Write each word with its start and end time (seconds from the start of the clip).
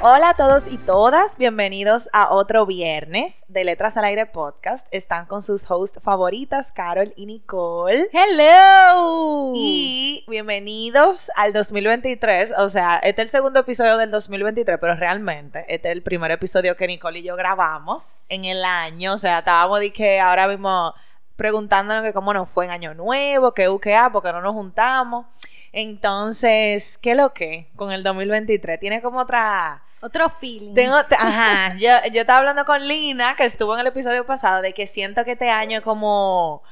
Hola 0.00 0.30
a 0.30 0.34
todos 0.34 0.68
y 0.68 0.78
todas, 0.78 1.36
bienvenidos 1.38 2.08
a 2.12 2.32
otro 2.32 2.66
viernes 2.66 3.42
de 3.48 3.64
Letras 3.64 3.96
al 3.96 4.04
Aire 4.04 4.26
podcast. 4.26 4.86
Están 4.92 5.26
con 5.26 5.42
sus 5.42 5.68
hosts 5.68 5.98
favoritas, 6.00 6.70
Carol 6.70 7.12
y 7.16 7.26
Nicole. 7.26 8.08
¡Hello! 8.12 9.50
Y 9.56 10.24
bienvenidos 10.28 11.32
al 11.34 11.52
2023. 11.52 12.54
O 12.58 12.68
sea, 12.68 12.98
este 12.98 13.22
es 13.22 13.26
el 13.26 13.28
segundo 13.30 13.58
episodio 13.58 13.96
del 13.96 14.12
2023, 14.12 14.78
pero 14.80 14.94
realmente 14.94 15.64
este 15.66 15.88
es 15.88 15.92
el 15.92 16.04
primer 16.04 16.30
episodio 16.30 16.76
que 16.76 16.86
Nicole 16.86 17.18
y 17.18 17.24
yo 17.24 17.34
grabamos 17.34 18.20
en 18.28 18.44
el 18.44 18.64
año. 18.64 19.14
O 19.14 19.18
sea, 19.18 19.40
estábamos 19.40 19.80
de 19.80 19.92
que 19.92 20.20
ahora 20.20 20.46
mismo 20.46 20.94
preguntándonos 21.34 22.04
que 22.04 22.12
cómo 22.12 22.32
nos 22.32 22.48
fue 22.48 22.66
en 22.66 22.70
Año 22.70 22.94
Nuevo, 22.94 23.52
que 23.52 23.68
UQA, 23.68 24.12
porque 24.12 24.30
no 24.30 24.42
nos 24.42 24.52
juntamos. 24.52 25.26
Entonces, 25.72 26.98
¿qué 26.98 27.16
lo 27.16 27.34
que 27.34 27.68
con 27.74 27.90
el 27.90 28.04
2023? 28.04 28.78
Tiene 28.78 29.02
como 29.02 29.18
otra 29.18 29.82
otro 30.00 30.30
feeling. 30.40 30.74
tengo, 30.74 30.96
ajá, 31.18 31.74
yo, 31.76 31.90
yo 32.12 32.20
estaba 32.20 32.38
hablando 32.40 32.64
con 32.64 32.86
Lina, 32.86 33.34
que 33.36 33.44
estuvo 33.44 33.74
en 33.74 33.80
el 33.80 33.86
episodio 33.88 34.24
pasado, 34.26 34.62
de 34.62 34.72
que 34.74 34.86
siento 34.86 35.24
que 35.24 35.32
este 35.32 35.50
año 35.50 35.78
es 35.78 35.84
como, 35.84 36.62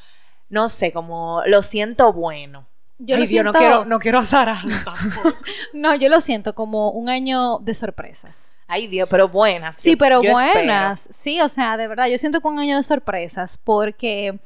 no 0.49 0.69
sé, 0.69 0.93
como 0.93 1.43
lo 1.47 1.63
siento 1.63 2.13
bueno. 2.13 2.67
Yo 2.99 3.17
Ay, 3.17 3.23
lo 3.25 3.29
Dios, 3.29 3.45
no 3.45 3.53
quiero, 3.53 3.85
no 3.85 3.99
quiero 3.99 4.19
azararlo 4.21 4.75
tampoco. 4.85 5.37
No, 5.75 5.95
yo 5.95 6.09
lo 6.09 6.21
siento 6.23 6.55
como 6.55 6.91
un 6.93 7.11
año 7.11 7.59
de 7.59 7.75
sorpresas. 7.75 8.57
Ay, 8.69 8.87
Dios, 8.87 9.07
pero 9.11 9.29
buenas. 9.29 9.77
Sí, 9.77 9.91
yo- 9.93 9.99
pero 9.99 10.23
yo 10.23 10.31
espero. 10.31 10.53
buenas. 10.55 11.07
Sí, 11.11 11.41
o 11.43 11.49
sea, 11.51 11.77
de 11.77 11.89
verdad, 11.89 12.07
yo 12.07 12.17
siento 12.17 12.41
que 12.41 12.49
un 12.49 12.59
año 12.59 12.77
de 12.77 12.83
sorpresas 12.83 13.59
porque 13.59 14.39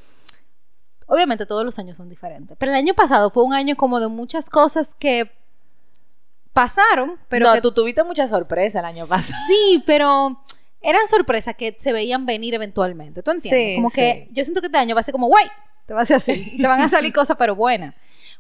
obviamente 1.06 1.47
todos 1.47 1.64
los 1.64 1.78
años 1.78 1.97
son 1.97 2.08
diferentes. 2.08 2.56
Pero 2.58 2.73
el 2.73 2.78
año 2.78 2.95
pasado 2.95 3.31
fue 3.31 3.42
un 3.45 3.55
año 3.55 3.77
como 3.77 4.01
de 4.01 4.08
muchas 4.08 4.51
cosas 4.51 4.95
que 4.97 5.31
pasaron, 6.53 7.19
pero 7.29 7.47
no, 7.47 7.55
que- 7.55 7.61
tú 7.61 7.73
tuviste 7.73 8.03
mucha 8.05 8.27
sorpresa 8.29 8.81
el 8.81 8.84
año 8.87 9.06
pasado. 9.06 9.41
sí, 9.48 9.83
pero 9.87 10.41
eran 10.83 11.07
sorpresas 11.09 11.55
que 11.57 11.77
se 11.79 11.92
veían 11.92 12.27
venir 12.27 12.55
eventualmente. 12.55 13.23
¿Tú 13.23 13.31
entiendes? 13.31 13.69
Sí, 13.70 13.77
como 13.77 13.91
que 13.91 14.29
yo 14.33 14.45
siento 14.45 14.61
que 14.61 14.67
este 14.69 14.79
año 14.79 14.95
va 14.95 15.01
a 15.01 15.05
ser 15.05 15.12
como, 15.12 15.27
güey, 15.29 15.45
te 15.87 15.95
va 15.95 16.03
a 16.03 16.07
ser 16.07 16.17
así. 16.17 16.57
te 16.59 16.67
van 16.67 16.81
a 16.81 16.89
salir 16.89 17.12
cosas, 17.12 17.37
pero 17.39 17.55
buenas. 17.55 17.95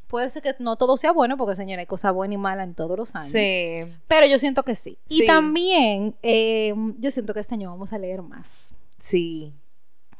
Puede 0.08 0.28
ser 0.28 0.42
que 0.42 0.54
no 0.58 0.74
todo 0.74 0.96
sea 0.96 1.12
bueno, 1.12 1.36
porque 1.36 1.54
señora, 1.54 1.80
hay 1.80 1.86
cosas 1.86 2.12
buenas 2.12 2.34
y 2.34 2.38
malas 2.38 2.64
en 2.66 2.74
todos 2.74 2.98
los 2.98 3.14
años. 3.14 3.30
Sí. 3.30 3.84
Pero 4.08 4.26
yo 4.26 4.40
siento 4.40 4.64
que 4.64 4.74
sí. 4.74 4.98
Y 5.08 5.24
también 5.24 6.16
eh, 6.22 6.74
yo 6.98 7.10
siento 7.12 7.32
que 7.32 7.38
este 7.40 7.54
año 7.54 7.70
vamos 7.70 7.92
a 7.92 7.98
leer 7.98 8.20
más. 8.22 8.76
Sí. 8.98 9.52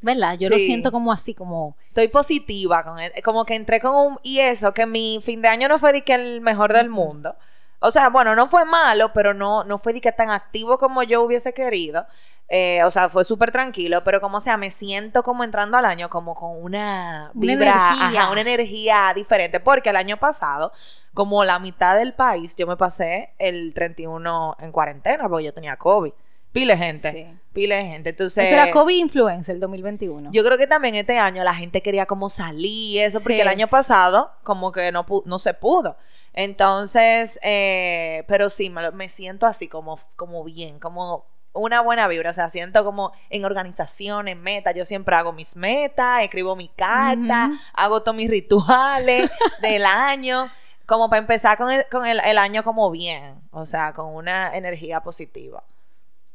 ¿Verdad? 0.00 0.38
Yo 0.38 0.48
lo 0.48 0.56
siento 0.58 0.92
como 0.92 1.12
así, 1.12 1.34
como... 1.34 1.76
Estoy 1.88 2.06
positiva 2.08 2.84
con 2.84 3.00
él. 3.00 3.12
Como 3.24 3.44
que 3.44 3.54
entré 3.56 3.80
con 3.80 3.94
un. 3.94 4.18
Y 4.22 4.38
eso, 4.38 4.72
que 4.72 4.86
mi 4.86 5.18
fin 5.20 5.42
de 5.42 5.48
año 5.48 5.68
no 5.68 5.78
fue 5.78 5.92
de 5.92 6.02
que 6.04 6.14
el 6.14 6.40
mejor 6.40 6.72
del 6.72 6.88
mundo. 6.88 7.34
O 7.80 7.90
sea, 7.90 8.10
bueno, 8.10 8.34
no 8.36 8.46
fue 8.46 8.64
malo, 8.64 9.12
pero 9.12 9.32
no, 9.34 9.64
no 9.64 9.78
fue 9.78 9.92
de 9.92 10.00
que 10.00 10.12
tan 10.12 10.30
activo 10.30 10.78
como 10.78 11.02
yo 11.02 11.22
hubiese 11.22 11.52
querido. 11.54 12.06
Eh, 12.52 12.82
o 12.84 12.90
sea, 12.90 13.08
fue 13.08 13.24
súper 13.24 13.52
tranquilo, 13.52 14.02
pero 14.04 14.20
como 14.20 14.40
sea, 14.40 14.56
me 14.56 14.70
siento 14.70 15.22
como 15.22 15.44
entrando 15.44 15.76
al 15.78 15.84
año 15.84 16.10
como 16.10 16.34
con 16.34 16.62
una 16.62 17.30
Una 17.32 17.46
vibra, 17.54 17.70
energía. 17.94 18.20
ajá, 18.22 18.30
una 18.32 18.40
energía 18.40 19.12
diferente, 19.14 19.60
porque 19.60 19.90
el 19.90 19.96
año 19.96 20.16
pasado, 20.18 20.72
como 21.14 21.44
la 21.44 21.58
mitad 21.60 21.96
del 21.96 22.12
país, 22.12 22.56
yo 22.56 22.66
me 22.66 22.76
pasé 22.76 23.34
el 23.38 23.72
31 23.72 24.56
en 24.58 24.72
cuarentena, 24.72 25.28
porque 25.28 25.44
yo 25.44 25.54
tenía 25.54 25.76
COVID. 25.76 26.12
Pile 26.52 26.76
gente, 26.76 27.12
Sí. 27.12 27.38
pile 27.52 27.84
gente. 27.84 28.10
Entonces, 28.10 28.46
Eso 28.46 28.54
era 28.60 28.72
COVID 28.72 28.96
Influencer 28.98 29.54
el 29.54 29.60
2021. 29.60 30.30
yo 30.32 30.42
creo 30.44 30.58
que 30.58 30.66
también 30.66 30.96
este 30.96 31.16
año 31.18 31.44
la 31.44 31.54
gente 31.54 31.80
quería 31.80 32.06
como 32.06 32.28
salir 32.28 33.04
eso, 33.04 33.20
porque 33.20 33.34
Sí. 33.36 33.40
el 33.42 33.48
año 33.48 33.68
pasado 33.68 34.32
como 34.42 34.72
que 34.72 34.90
no, 34.90 35.06
no 35.24 35.38
se 35.38 35.54
pudo. 35.54 35.96
Entonces, 36.32 37.38
eh, 37.42 38.24
pero 38.28 38.50
sí, 38.50 38.70
me, 38.70 39.08
siento 39.08 39.46
así 39.46 39.68
como, 39.68 39.98
como 40.16 40.44
bien, 40.44 40.78
como 40.78 41.26
una 41.52 41.80
buena 41.80 42.06
vibra. 42.08 42.30
O 42.30 42.34
sea, 42.34 42.48
siento 42.50 42.84
como 42.84 43.12
en 43.30 43.44
organización, 43.44 44.28
en 44.28 44.40
meta. 44.40 44.72
Yo 44.72 44.84
siempre 44.84 45.16
hago 45.16 45.32
mis 45.32 45.56
metas, 45.56 46.22
escribo 46.22 46.56
mi 46.56 46.68
carta, 46.68 47.50
hago 47.74 48.02
todos 48.02 48.16
mis 48.16 48.30
rituales 48.30 49.30
del 49.62 49.84
año. 49.84 50.50
Como 50.86 51.08
para 51.08 51.20
empezar 51.20 51.56
con, 51.56 51.70
el, 51.70 51.86
con 51.90 52.04
el, 52.06 52.20
el 52.24 52.38
año 52.38 52.64
como 52.64 52.90
bien, 52.90 53.40
o 53.52 53.64
sea, 53.64 53.92
con 53.92 54.06
una 54.06 54.56
energía 54.56 55.00
positiva. 55.00 55.62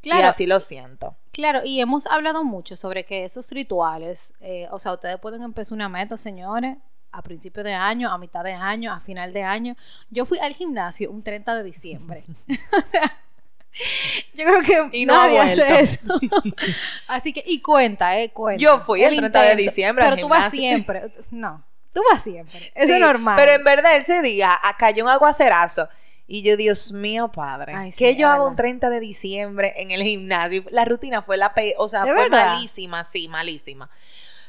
Y 0.05 0.11
claro, 0.11 0.28
así 0.28 0.45
lo 0.45 0.59
siento. 0.59 1.16
claro, 1.31 1.61
y 1.66 1.81
hemos 1.81 2.05
hablado 2.05 2.44
mucho 2.44 2.75
sobre 2.75 3.05
que 3.05 3.25
esos 3.25 3.51
rituales, 3.51 4.34
eh, 4.39 4.67
o 4.72 4.78
sea, 4.78 4.94
ustedes 4.94 5.17
pueden 5.17 5.41
empezar 5.41 5.73
una 5.73 5.89
meta, 5.89 6.16
señores, 6.16 6.78
a 7.11 7.21
principio 7.21 7.63
de 7.63 7.73
año, 7.73 8.11
a 8.11 8.17
mitad 8.17 8.43
de 8.43 8.53
año, 8.53 8.91
a 8.93 8.99
final 8.99 9.31
de 9.33 9.43
año. 9.43 9.75
Yo 10.09 10.25
fui 10.25 10.39
al 10.39 10.53
gimnasio 10.53 11.09
un 11.11 11.23
30 11.23 11.55
de 11.55 11.63
diciembre. 11.63 12.23
Yo 14.33 14.45
creo 14.45 14.61
que 14.89 14.97
Y 14.97 15.05
no 15.05 15.13
nadie 15.16 15.39
hace 15.39 15.79
eso. 15.81 15.99
Así 17.07 17.33
que, 17.33 17.43
y 17.45 17.61
cuenta, 17.61 18.17
eh, 18.19 18.29
cuenta. 18.31 18.61
Yo 18.61 18.79
fui 18.79 19.03
el 19.03 19.17
30 19.17 19.41
de 19.41 19.45
intento. 19.51 19.63
diciembre 19.63 20.05
al 20.05 20.09
Pero 20.11 20.21
tú 20.21 20.29
vas 20.29 20.51
siempre. 20.51 21.01
No, 21.31 21.61
tú 21.93 22.01
vas 22.09 22.21
siempre. 22.23 22.71
Eso 22.73 22.88
Sí, 22.88 22.93
es 22.93 22.99
normal. 23.01 23.35
Pero 23.37 23.51
en 23.51 23.63
verdad 23.66 23.95
ese 23.97 24.22
día 24.22 24.57
cayó 24.77 25.03
un 25.03 25.09
aguacerazo. 25.09 25.89
Y 26.27 26.41
yo, 26.41 26.57
Dios 26.57 26.91
mío, 26.91 27.31
padre, 27.31 27.73
Ay, 27.75 27.91
sí, 27.91 27.99
que 27.99 28.09
es 28.11 28.17
yo 28.17 28.27
hago 28.29 28.47
un 28.47 28.55
30 28.55 28.89
de 28.89 28.99
diciembre 28.99 29.73
en 29.77 29.91
el 29.91 30.01
gimnasio. 30.01 30.63
La 30.72 30.83
rutina 30.83 31.22
fue 31.22 31.37
la 31.37 31.53
pe 31.53 31.75
o 31.77 31.87
sea, 31.87 32.03
¿De 32.03 32.13
fue 32.13 32.23
verdad? 32.23 32.53
malísima, 32.53 33.03
sí, 33.03 33.27
malísima. 33.27 33.91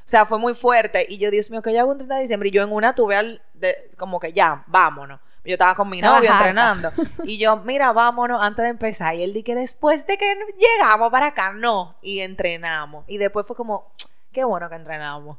O 0.06 0.08
sea, 0.08 0.24
fue 0.24 0.38
muy 0.38 0.54
fuerte. 0.54 1.04
Y 1.08 1.18
yo, 1.18 1.32
Dios 1.32 1.50
mío, 1.50 1.62
que 1.62 1.72
yo 1.74 1.80
hago 1.80 1.90
un 1.90 1.98
30 1.98 2.14
de 2.14 2.20
diciembre. 2.20 2.48
Y 2.48 2.52
yo 2.52 2.62
en 2.62 2.72
una 2.72 2.94
tuve 2.94 3.16
al, 3.16 3.42
de- 3.54 3.90
como 3.98 4.20
que 4.20 4.32
ya, 4.32 4.62
vámonos. 4.68 5.18
Yo 5.44 5.52
estaba 5.54 5.74
con 5.74 5.88
mi 5.88 6.00
novio 6.00 6.30
entrenando. 6.36 6.92
Y 7.24 7.38
yo, 7.38 7.56
mira, 7.58 7.92
vámonos 7.92 8.40
antes 8.42 8.62
de 8.62 8.68
empezar. 8.68 9.14
Y 9.16 9.22
él 9.24 9.32
di 9.32 9.42
que 9.42 9.54
después 9.56 10.06
de 10.06 10.16
que 10.16 10.32
llegamos 10.58 11.10
para 11.10 11.26
acá, 11.28 11.52
no. 11.52 11.96
Y 12.02 12.20
entrenamos. 12.20 13.04
Y 13.08 13.18
después 13.18 13.46
fue 13.46 13.56
como, 13.56 13.92
qué 14.32 14.44
bueno 14.44 14.68
que 14.68 14.76
entrenamos. 14.76 15.38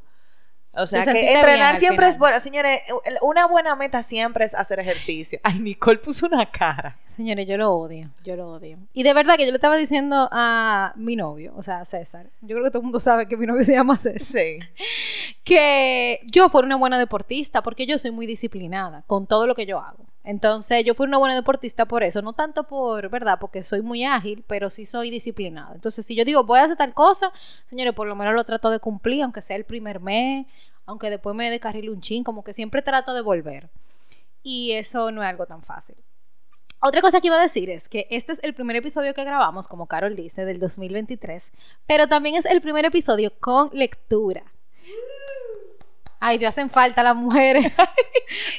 O 0.78 0.86
sea, 0.88 1.04
Te 1.04 1.12
que 1.12 1.34
entrenar 1.34 1.78
siempre 1.78 2.08
es 2.08 2.18
bueno. 2.18 2.40
Señores, 2.40 2.82
una 3.22 3.48
buena 3.48 3.76
meta 3.76 4.04
siempre 4.04 4.46
es 4.46 4.54
hacer 4.56 4.80
ejercicio. 4.80 5.40
Ay, 5.44 5.60
Nicole 5.60 5.98
puso 5.98 6.28
una 6.28 6.50
cara. 6.50 6.98
Señores, 7.16 7.48
yo 7.48 7.58
lo 7.58 7.72
odio, 7.74 8.12
yo 8.24 8.36
lo 8.36 8.48
odio. 8.52 8.78
Y 8.94 9.02
de 9.02 9.12
verdad 9.14 9.38
que 9.38 9.46
yo 9.46 9.52
le 9.52 9.56
estaba 9.58 9.76
diciendo 9.76 10.30
a 10.32 10.94
mi 10.96 11.16
novio, 11.16 11.52
o 11.58 11.64
sea, 11.64 11.80
a 11.80 11.86
César, 11.86 12.28
yo 12.42 12.56
creo 12.56 12.66
que 12.66 12.70
todo 12.70 12.80
el 12.82 12.84
mundo 12.84 13.00
sabe 13.00 13.28
que 13.28 13.36
mi 13.36 13.48
novio 13.48 13.64
se 13.64 13.74
llama 13.74 13.98
César, 13.98 14.20
Sí. 14.22 14.60
que 15.44 16.20
yo 16.32 16.50
fuera 16.50 16.66
una 16.66 16.76
buena 16.76 17.00
deportista 17.00 17.64
porque 17.64 17.86
yo 17.88 17.98
soy 17.98 18.12
muy 18.12 18.26
disciplinada 18.28 19.04
con 19.08 19.26
todo 19.28 19.48
lo 19.48 19.56
que 19.56 19.66
yo 19.66 19.80
hago. 19.80 20.06
Entonces, 20.28 20.84
yo 20.84 20.94
fui 20.94 21.08
una 21.08 21.18
buena 21.18 21.35
deportista 21.35 21.85
por 21.85 22.03
eso, 22.03 22.22
no 22.22 22.34
tanto 22.34 22.66
por, 22.68 23.09
¿verdad? 23.09 23.38
Porque 23.40 23.64
soy 23.64 23.82
muy 23.82 24.03
ágil, 24.03 24.44
pero 24.46 24.70
sí 24.70 24.85
soy 24.85 25.09
disciplinada. 25.09 25.74
Entonces, 25.74 26.06
si 26.06 26.16
yo 26.16 26.26
digo, 26.26 26.44
voy 26.44 26.59
a 26.59 26.66
hacer 26.66 26.76
tal 26.76 26.94
cosa, 26.94 27.32
señores, 27.66 27.94
por 27.94 28.09
lo 28.09 28.16
menos 28.18 28.34
lo 28.34 28.44
trato 28.44 28.70
de 28.70 28.79
cumplir, 28.79 29.24
aunque 29.24 29.41
sea 29.41 29.56
el 29.56 29.64
primer 29.64 30.02
mes, 30.02 30.46
aunque 30.85 31.09
después 31.09 31.34
me 31.34 31.50
descarrile 31.50 31.91
un 31.91 32.02
chin, 32.02 32.26
como 32.26 32.44
que 32.44 32.52
siempre 32.52 32.82
trato 32.82 33.14
de 33.14 33.22
volver. 33.22 33.70
Y 34.44 34.74
eso 34.74 35.12
no 35.12 35.24
es 35.24 35.29
algo 35.29 35.46
tan 35.46 35.64
fácil. 35.64 35.96
Otra 36.82 37.00
cosa 37.00 37.22
que 37.22 37.28
iba 37.28 37.38
a 37.38 37.41
decir 37.41 37.70
es 37.70 37.88
que 37.88 38.06
este 38.09 38.34
es 38.34 38.40
el 38.44 38.53
primer 38.53 38.76
episodio 38.76 39.14
que 39.14 39.23
grabamos, 39.23 39.70
como 39.70 39.88
Carol 39.88 40.18
dice, 40.18 40.44
del 40.44 40.59
2023, 40.59 41.53
pero 41.85 42.08
también 42.08 42.35
es 42.35 42.44
el 42.44 42.59
primer 42.59 42.84
episodio 42.84 43.32
con 43.40 43.70
lectura. 43.72 44.44
Ay, 46.19 46.37
Dios, 46.37 46.49
hacen 46.49 46.69
falta 46.69 47.03
las 47.03 47.16
mujeres. 47.16 47.72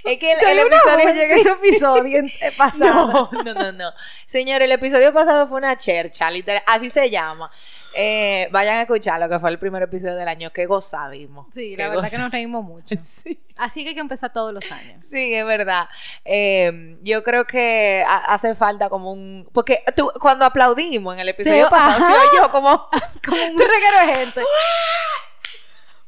Es 0.05 0.19
que 0.19 0.33
el, 0.33 0.39
el 0.43 0.59
episodio 0.61 1.13
llega 1.13 1.37
ese 1.37 1.51
episodio 1.51 2.19
eh, 2.21 2.53
pasado. 2.57 3.29
No, 3.33 3.43
no, 3.43 3.53
no, 3.55 3.73
no. 3.73 3.93
Señor, 4.27 4.63
el 4.63 4.73
episodio 4.73 5.13
pasado 5.13 5.47
fue 5.47 5.59
una 5.59 5.77
chercha, 5.77 6.31
literal, 6.31 6.63
así 6.67 6.89
se 6.89 7.11
llama. 7.11 7.51
Eh, 7.95 8.49
vayan 8.51 8.77
a 8.77 8.83
escuchar 8.83 9.19
lo 9.21 9.29
que 9.29 9.39
fue 9.39 9.51
el 9.51 9.59
primer 9.59 9.83
episodio 9.83 10.15
del 10.15 10.29
año. 10.29 10.51
Qué 10.53 10.65
gozadimos. 10.67 11.47
Sí, 11.53 11.75
Qué 11.77 11.83
la 11.83 11.89
verdad 11.91 12.11
que 12.11 12.19
nos 12.19 12.31
reímos 12.31 12.65
mucho. 12.65 12.95
Sí. 13.03 13.39
Así 13.57 13.83
que 13.83 13.91
hay 13.91 13.95
que 13.95 14.01
empezar 14.01 14.33
todos 14.33 14.55
los 14.55 14.71
años. 14.73 15.05
Sí, 15.05 15.35
es 15.35 15.45
verdad. 15.45 15.89
Eh, 16.25 16.97
yo 17.03 17.23
creo 17.23 17.45
que 17.45 18.05
ha- 18.09 18.33
hace 18.33 18.55
falta 18.55 18.89
como 18.89 19.13
un... 19.13 19.49
Porque 19.53 19.83
tú, 19.97 20.11
cuando 20.21 20.45
aplaudimos 20.45 21.15
en 21.15 21.21
el 21.21 21.29
episodio 21.31 21.65
Sí, 21.65 21.71
pasado, 21.71 22.07
se 22.07 22.37
oyó 22.37 22.51
como... 22.53 22.89
Como 23.27 23.43
un 23.43 23.59
reguero 23.59 24.07
de 24.07 24.15
gente. 24.15 24.41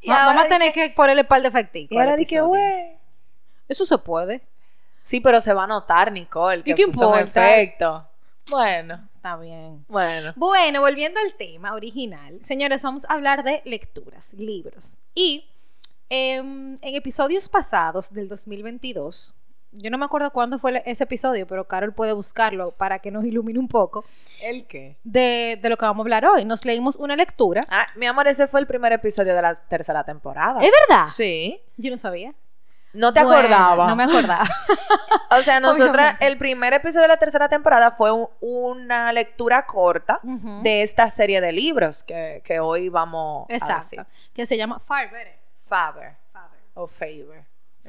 Y 0.01 0.09
Va- 0.09 0.27
Vamos 0.27 0.45
a 0.45 0.49
tener 0.49 0.73
que 0.73 0.91
ponerle 0.91 1.25
par 1.25 1.43
de 1.43 1.49
efecticos. 1.49 1.93
Y 1.95 1.99
ahora 1.99 2.13
al 2.13 2.19
di 2.19 2.25
que, 2.25 2.37
episodio. 2.37 2.49
güey. 2.49 2.97
Eso 3.69 3.85
se 3.87 3.99
puede. 3.99 4.43
Sí, 5.03 5.21
pero 5.21 5.41
se 5.41 5.53
va 5.55 5.65
a 5.65 5.67
notar, 5.67 6.13
Nicole, 6.13 6.63
que 6.63 6.73
¿Y 6.73 6.75
qué 6.75 6.83
importa? 6.83 7.21
efecto. 7.21 8.07
Bueno, 8.51 9.09
Está 9.17 9.37
bien. 9.37 9.85
bueno. 9.89 10.33
Bueno, 10.37 10.81
volviendo 10.81 11.21
al 11.21 11.35
tema 11.35 11.75
original, 11.75 12.39
señores, 12.43 12.83
vamos 12.83 13.05
a 13.09 13.13
hablar 13.15 13.45
de 13.45 13.63
lecturas, 13.65 14.33
libros. 14.35 14.99
Y 15.15 15.49
em, 16.09 16.75
en 16.83 16.95
episodios 16.97 17.49
pasados 17.49 18.13
del 18.13 18.29
2022, 18.29 19.37
yo 19.73 19.91
no 19.91 19.99
me 19.99 20.05
acuerdo 20.05 20.31
cuándo 20.33 20.59
fue 20.59 20.83
ese 20.87 21.05
episodio, 21.05 21.47
pero 21.47 21.67
Carol 21.69 21.93
puede 21.93 22.13
buscarlo 22.13 22.73
para 22.73 22.99
que 22.99 23.11
nos 23.11 23.25
ilumine 23.25 23.59
un 23.59 23.69
poco 23.69 24.05
¿El 24.43 24.67
qué? 24.67 24.97
de, 25.05 25.59
de 25.63 25.69
lo 25.69 25.77
que 25.77 25.85
vamos 25.85 26.03
a 26.03 26.05
hablar 26.05 26.27
hoy. 26.27 26.45
Nos 26.45 26.65
leímos 26.65 26.97
una 26.97 27.15
lectura. 27.17 27.61
Ah, 27.69 27.87
mi 27.97 28.07
amor, 28.07 28.27
ese 28.29 28.47
fue 28.49 28.61
el 28.61 28.67
primer 28.67 28.93
episodio 28.93 29.35
de 29.35 29.43
la 29.43 29.55
tercera 29.55 30.03
temporada. 30.05 30.61
¿Es 30.61 30.71
verdad? 30.89 31.07
Sí. 31.07 31.61
Yo 31.77 31.91
no 31.91 31.97
sabía. 31.97 32.35
No 32.93 33.13
te 33.13 33.23
Bueno, 33.23 33.39
acordaba. 33.39 33.87
No 33.87 33.97
me 33.97 34.05
acordaba. 34.05 34.45
O 35.33 35.43
sea, 35.43 35.61
nosotras, 35.61 36.17
el 36.19 36.37
primer 36.39 36.73
episodio 36.73 37.03
de 37.03 37.09
la 37.09 37.17
tercera 37.17 37.49
temporada 37.49 37.93
fue 37.93 38.11
un- 38.11 38.29
una 38.41 39.13
lectura 39.13 39.65
corta 39.65 40.19
de 40.25 40.83
esta 40.83 41.09
serie 41.09 41.41
de 41.41 41.53
libros 41.53 42.03
que, 42.03 42.43
que 42.45 42.59
hoy 42.59 42.89
vamos 42.89 43.49
a 43.49 43.53
Exacto. 43.55 43.75
decir. 43.83 44.07
Que 44.35 44.45
se 44.47 44.57
llama 44.57 44.81
Faber. 44.81 45.39
Faber 45.69 46.17
Faber. 46.33 46.61
o 46.75 46.89
Favor. 46.89 47.45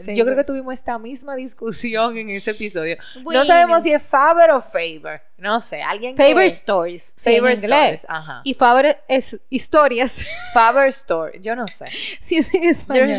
Yo 0.08 0.26
creo 0.26 0.36
que 0.36 0.44
tuvimos 0.44 0.74
esta 0.74 0.98
misma 1.00 1.36
discusión 1.36 2.18
en 2.18 2.30
ese 2.30 2.52
episodio. 2.52 2.98
Bueno. 3.24 3.42
No 3.42 3.46
sabemos 3.46 3.84
si 3.84 3.92
es 3.92 4.02
Faber 4.02 4.52
o 4.52 4.62
Favor. 4.62 5.22
No 5.38 5.60
sé, 5.60 5.82
alguien 5.82 6.16
que... 6.16 6.24
Faber 6.24 6.48
Stories. 6.48 7.14
sí, 7.16 7.36
en 7.36 7.42
Faber 7.42 7.56
inglés. 7.56 7.72
Stories, 7.72 8.06
ajá. 8.08 8.42
Y 8.44 8.54
Faber 8.54 9.04
es 9.08 9.40
historias. 9.50 10.22
Faber 10.54 10.88
Story, 10.90 11.40
yo 11.42 11.56
no 11.56 11.68
sé. 11.68 11.88
sí, 12.22 12.38
es 12.38 12.54
en 12.54 12.64
español. 12.66 13.10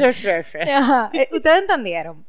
Ajá, 0.69 1.11
eh, 1.12 1.29
Ustedes 1.32 1.62
entendieron. 1.62 2.25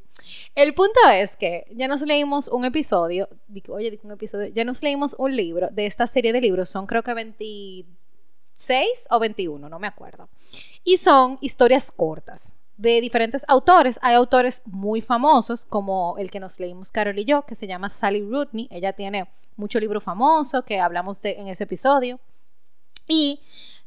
El 0.56 0.74
punto 0.74 1.00
es 1.12 1.36
que 1.36 1.66
ya 1.72 1.88
nos 1.88 2.02
leímos 2.04 2.48
un 2.48 2.66
episodio, 2.66 3.28
digo, 3.48 3.74
oye, 3.74 3.90
digo 3.90 4.04
un 4.06 4.12
episodio, 4.12 4.48
ya 4.48 4.64
nos 4.64 4.84
leímos 4.84 5.16
un 5.18 5.36
libro 5.36 5.70
de 5.72 5.88
esta 5.88 6.06
serie 6.06 6.32
de 6.32 6.42
libros, 6.42 6.70
son 6.70 6.86
creo 6.86 7.02
que 7.02 7.14
26 7.14 7.88
o 9.10 9.20
21, 9.20 9.68
no 9.68 9.80
me 9.80 9.88
acuerdo. 9.88 10.30
Y 10.84 10.98
son 10.98 11.40
historias 11.42 11.92
cortas 11.92 12.56
de 12.84 13.00
diferentes 13.02 13.46
autores. 13.48 13.98
Hay 14.02 14.14
autores 14.14 14.62
muy 14.66 15.00
famosos, 15.02 15.66
como 15.66 16.16
el 16.18 16.30
que 16.30 16.40
nos 16.42 16.60
leímos 16.60 16.92
Carol 16.92 17.18
y 17.18 17.24
yo, 17.26 17.44
que 17.46 17.56
se 17.56 17.66
llama 17.66 17.90
Sally 17.90 18.22
Rootney. 18.22 18.68
Ella 18.70 18.92
tiene 18.94 19.28
mucho 19.56 19.80
libro 19.80 20.02
famoso 20.02 20.64
que 20.66 20.80
hablamos 20.80 21.22
de 21.22 21.32
en 21.40 21.48
ese 21.48 21.64
episodio. 21.64 22.20
Y 23.08 23.40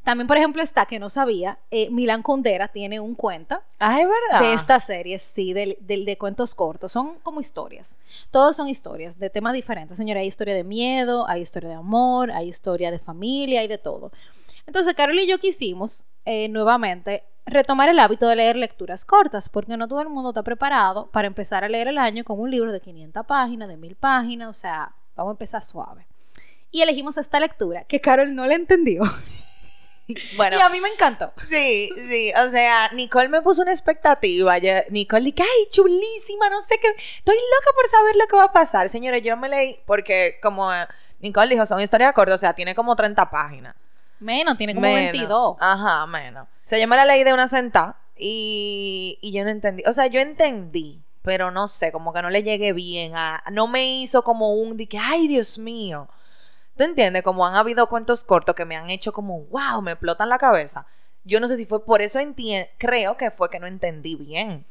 también, 0.02 0.26
por 0.26 0.36
ejemplo, 0.36 0.62
está 0.62 0.86
que 0.86 0.98
no 0.98 1.10
sabía, 1.10 1.58
eh, 1.70 1.90
Milan 1.90 2.22
Kundera 2.22 2.68
tiene 2.68 3.00
un 3.00 3.14
cuento 3.14 3.60
Ah, 3.78 4.00
es 4.00 4.06
verdad. 4.08 4.40
de 4.48 4.54
estas 4.54 4.84
series, 4.86 5.20
sí, 5.22 5.52
del, 5.52 5.76
del- 5.80 6.04
de 6.04 6.16
cuentos 6.16 6.54
cortos. 6.54 6.92
Son 6.92 7.18
como 7.22 7.40
historias. 7.40 7.98
Todos 8.30 8.56
son 8.56 8.68
historias 8.68 9.18
de 9.18 9.28
temas 9.30 9.52
diferentes. 9.52 9.96
Señora, 9.98 10.20
hay 10.20 10.26
historia 10.26 10.54
de 10.54 10.64
miedo, 10.64 11.26
hay 11.28 11.42
historia 11.42 11.68
de 11.70 11.74
amor, 11.74 12.30
hay 12.30 12.48
historia 12.48 12.90
de 12.90 12.98
familia, 12.98 13.60
hay 13.60 13.68
de 13.68 13.78
todo. 13.78 14.10
Entonces, 14.66 14.94
Carol 14.94 15.18
y 15.18 15.26
yo 15.26 15.38
quisimos 15.38 16.06
eh, 16.24 16.48
nuevamente 16.48 17.24
retomar 17.46 17.88
el 17.88 17.98
hábito 18.00 18.26
de 18.28 18.36
leer 18.36 18.56
lecturas 18.56 19.04
cortas, 19.04 19.48
porque 19.48 19.76
no 19.76 19.86
todo 19.88 20.02
el 20.02 20.08
mundo 20.08 20.30
está 20.30 20.42
preparado 20.42 21.06
para 21.12 21.26
empezar 21.28 21.64
a 21.64 21.68
leer 21.68 21.88
el 21.88 21.98
año 21.98 22.24
con 22.24 22.40
un 22.40 22.50
libro 22.50 22.72
de 22.72 22.80
500 22.80 23.24
páginas, 23.24 23.68
de 23.68 23.76
1000 23.76 23.94
páginas, 23.96 24.48
o 24.48 24.52
sea, 24.52 24.92
vamos 25.14 25.30
a 25.30 25.34
empezar 25.34 25.62
suave. 25.62 26.06
Y 26.72 26.82
elegimos 26.82 27.16
esta 27.16 27.38
lectura 27.40 27.84
que 27.84 28.00
Carol 28.00 28.34
no 28.34 28.46
la 28.46 28.54
entendió. 28.54 29.02
Bueno, 30.36 30.56
Y 30.56 30.60
a 30.60 30.68
mí 30.68 30.80
me 30.80 30.88
encantó. 30.88 31.32
Sí, 31.42 31.90
sí, 31.96 32.32
o 32.40 32.48
sea, 32.48 32.90
Nicole 32.92 33.28
me 33.28 33.42
puso 33.42 33.62
una 33.62 33.72
expectativa. 33.72 34.56
Yo- 34.58 34.70
Nicole 34.90 35.24
dije, 35.24 35.42
ay, 35.42 35.68
chulísima, 35.72 36.48
no 36.48 36.60
sé 36.60 36.78
qué. 36.80 36.86
Estoy 37.18 37.34
loca 37.34 37.70
por 37.74 37.88
saber 37.88 38.14
lo 38.14 38.26
que 38.28 38.36
va 38.36 38.44
a 38.44 38.52
pasar. 38.52 38.88
Señores, 38.88 39.24
yo 39.24 39.36
me 39.36 39.48
leí, 39.48 39.80
porque 39.84 40.38
como 40.40 40.70
Nicole 41.18 41.52
dijo, 41.52 41.66
son 41.66 41.80
historias 41.80 42.12
cortas, 42.12 42.36
o 42.36 42.38
sea, 42.38 42.52
tiene 42.52 42.72
como 42.76 42.94
30 42.94 43.28
páginas. 43.30 43.74
Menos, 44.20 44.56
tiene 44.56 44.74
como 44.76 44.86
Menos. 44.86 45.10
22. 45.12 45.56
Ajá, 45.58 46.06
menos. 46.06 46.46
Sea, 46.66 46.80
yo 46.80 46.88
me 46.88 46.96
la 46.96 47.04
leí 47.06 47.22
de 47.22 47.32
una 47.32 47.46
sentada 47.46 48.00
y, 48.16 49.18
y 49.22 49.32
yo 49.32 49.44
no 49.44 49.50
entendí. 49.50 49.84
O 49.86 49.92
sea, 49.92 50.08
yo 50.08 50.20
entendí, 50.20 51.00
pero 51.22 51.52
no 51.52 51.68
sé, 51.68 51.92
como 51.92 52.12
que 52.12 52.22
no 52.22 52.28
le 52.28 52.42
llegué 52.42 52.72
bien. 52.72 53.12
A, 53.14 53.42
no 53.52 53.68
me 53.68 53.86
hizo 53.86 54.24
como 54.24 54.52
un 54.52 54.76
de 54.76 54.88
que, 54.88 54.98
ay, 54.98 55.28
Dios 55.28 55.58
mío. 55.58 56.08
¿Tú 56.76 56.82
entiendes? 56.84 57.22
Como 57.22 57.46
han 57.46 57.54
habido 57.54 57.88
cuentos 57.88 58.24
cortos 58.24 58.56
que 58.56 58.64
me 58.64 58.76
han 58.76 58.90
hecho 58.90 59.12
como, 59.12 59.42
wow, 59.44 59.80
me 59.80 59.92
explotan 59.92 60.28
la 60.28 60.38
cabeza. 60.38 60.86
Yo 61.24 61.38
no 61.40 61.48
sé 61.48 61.56
si 61.56 61.66
fue 61.66 61.84
por 61.84 62.02
eso, 62.02 62.18
creo 62.78 63.16
que 63.16 63.30
fue 63.30 63.48
que 63.48 63.60
no 63.60 63.68
entendí 63.68 64.16
bien. 64.16 64.66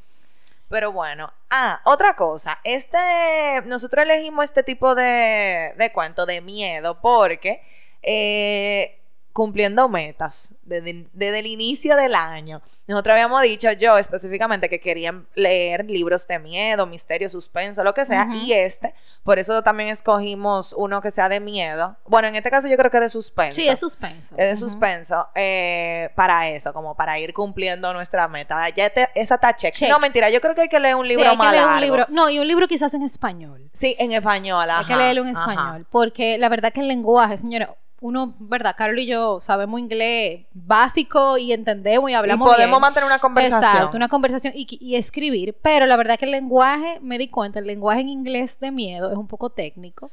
Pero 0.68 0.92
bueno, 0.92 1.32
ah, 1.50 1.80
otra 1.84 2.16
cosa, 2.16 2.58
este, 2.64 3.62
nosotros 3.66 4.04
elegimos 4.04 4.44
este 4.44 4.62
tipo 4.64 4.94
de, 4.94 5.72
de 5.76 5.92
cuento 5.92 6.26
de 6.26 6.40
miedo 6.40 7.00
porque 7.00 7.62
eh, 8.02 8.95
cumpliendo 9.36 9.86
metas 9.90 10.54
desde, 10.62 11.08
desde 11.12 11.40
el 11.40 11.46
inicio 11.46 11.94
del 11.94 12.14
año. 12.14 12.62
Nosotros 12.86 13.12
habíamos 13.12 13.42
dicho 13.42 13.70
yo 13.72 13.98
específicamente 13.98 14.70
que 14.70 14.80
querían 14.80 15.26
leer 15.34 15.84
libros 15.90 16.26
de 16.26 16.38
miedo, 16.38 16.86
misterio, 16.86 17.28
suspenso, 17.28 17.84
lo 17.84 17.92
que 17.92 18.06
sea, 18.06 18.28
y 18.32 18.52
este, 18.54 18.94
por 19.24 19.38
eso 19.38 19.62
también 19.62 19.90
escogimos 19.90 20.72
uno 20.72 21.02
que 21.02 21.10
sea 21.10 21.28
de 21.28 21.40
miedo. 21.40 21.96
Bueno, 22.06 22.28
en 22.28 22.36
este 22.36 22.50
caso 22.50 22.66
yo 22.68 22.76
creo 22.78 22.90
que 22.90 23.00
de 23.00 23.10
suspenso. 23.10 23.60
Sí, 23.60 23.68
es 23.68 23.78
suspenso. 23.78 24.34
Es 24.38 24.48
de 24.48 24.56
suspenso 24.56 25.26
eh, 25.34 26.08
para 26.14 26.48
eso, 26.48 26.72
como 26.72 26.94
para 26.94 27.18
ir 27.18 27.34
cumpliendo 27.34 27.92
nuestra 27.92 28.26
meta. 28.28 28.66
Ya 28.70 28.88
te- 28.88 29.10
esa 29.14 29.34
está 29.34 29.54
check. 29.54 29.74
Check. 29.74 29.90
No, 29.90 29.98
mentira, 29.98 30.30
yo 30.30 30.40
creo 30.40 30.54
que 30.54 30.62
hay 30.62 30.68
que 30.68 30.80
leer 30.80 30.94
un 30.94 31.04
Sí, 31.04 31.10
libro 31.10 31.24
hay 31.24 31.30
que 31.32 31.36
más 31.36 31.52
leer 31.52 31.66
un 31.66 31.80
libro. 31.82 32.06
No, 32.08 32.30
y 32.30 32.38
un 32.38 32.46
libro 32.48 32.68
quizás 32.68 32.94
en 32.94 33.02
español. 33.02 33.68
Sí, 33.74 33.96
en 33.98 34.12
español, 34.12 34.70
Hay 34.70 34.86
que 34.86 34.96
leerlo 34.96 35.22
en 35.26 35.36
ajá. 35.36 35.50
español. 35.50 35.86
Porque 35.90 36.38
la 36.38 36.48
verdad 36.48 36.72
que 36.72 36.80
el 36.80 36.88
lenguaje, 36.88 37.36
señora, 37.36 37.74
uno, 38.00 38.34
¿verdad? 38.38 38.74
Carol 38.76 38.98
y 38.98 39.06
yo 39.06 39.40
sabemos 39.40 39.80
inglés 39.80 40.46
básico 40.52 41.38
y 41.38 41.52
entendemos 41.52 42.10
y 42.10 42.14
hablamos 42.14 42.46
y 42.46 42.50
podemos 42.50 42.72
bien. 42.72 42.80
mantener 42.80 43.06
una 43.06 43.18
conversación. 43.18 43.64
Exacto, 43.64 43.96
una 43.96 44.08
conversación 44.08 44.52
y, 44.54 44.66
y 44.80 44.96
escribir. 44.96 45.56
Pero 45.62 45.86
la 45.86 45.96
verdad 45.96 46.18
que 46.18 46.26
el 46.26 46.30
lenguaje, 46.30 47.00
me 47.00 47.18
di 47.18 47.28
cuenta, 47.28 47.58
el 47.58 47.66
lenguaje 47.66 48.02
en 48.02 48.08
inglés 48.08 48.60
de 48.60 48.70
miedo 48.70 49.10
es 49.10 49.16
un 49.16 49.26
poco 49.26 49.50
técnico. 49.50 50.10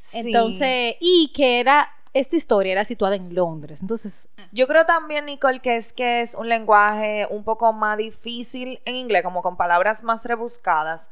Sí. 0.00 0.20
Entonces, 0.20 0.96
y 1.00 1.32
que 1.34 1.60
era, 1.60 1.90
esta 2.12 2.36
historia 2.36 2.72
era 2.72 2.84
situada 2.84 3.16
en 3.16 3.34
Londres. 3.34 3.80
Entonces, 3.80 4.28
Yo 4.52 4.68
creo 4.68 4.84
también, 4.84 5.24
Nicole, 5.24 5.60
que 5.60 5.76
es 5.76 5.92
que 5.92 6.20
es 6.20 6.34
un 6.34 6.48
lenguaje 6.48 7.26
un 7.30 7.42
poco 7.42 7.72
más 7.72 7.98
difícil 7.98 8.80
en 8.84 8.94
inglés, 8.94 9.24
como 9.24 9.42
con 9.42 9.56
palabras 9.56 10.04
más 10.04 10.24
rebuscadas. 10.24 11.10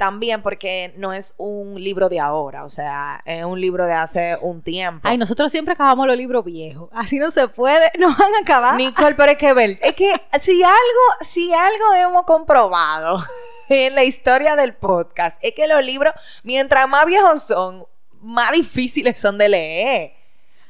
También 0.00 0.40
porque 0.40 0.94
no 0.96 1.12
es 1.12 1.34
un 1.36 1.74
libro 1.74 2.08
de 2.08 2.20
ahora, 2.20 2.64
o 2.64 2.70
sea, 2.70 3.20
es 3.26 3.44
un 3.44 3.60
libro 3.60 3.84
de 3.84 3.92
hace 3.92 4.38
un 4.40 4.62
tiempo. 4.62 5.06
ay, 5.06 5.18
nosotros 5.18 5.52
siempre 5.52 5.74
acabamos 5.74 6.06
los 6.06 6.16
libros 6.16 6.42
viejos. 6.42 6.88
Así 6.94 7.18
no 7.18 7.30
se 7.30 7.48
puede, 7.48 7.92
no 7.98 8.08
van 8.08 8.34
a 8.34 8.38
acabar. 8.40 8.76
Nicole, 8.76 9.14
pero 9.14 9.32
es 9.32 9.36
que 9.36 9.52
ver, 9.52 9.78
es 9.82 9.92
que 9.92 10.10
si 10.38 10.62
algo, 10.62 11.04
si 11.20 11.52
algo 11.52 11.92
hemos 11.92 12.24
comprobado 12.24 13.22
en 13.68 13.94
la 13.94 14.02
historia 14.02 14.56
del 14.56 14.72
podcast, 14.72 15.38
es 15.42 15.52
que 15.52 15.66
los 15.66 15.84
libros, 15.84 16.14
mientras 16.44 16.88
más 16.88 17.04
viejos 17.04 17.42
son, 17.42 17.84
más 18.22 18.52
difíciles 18.52 19.20
son 19.20 19.36
de 19.36 19.50
leer. 19.50 20.12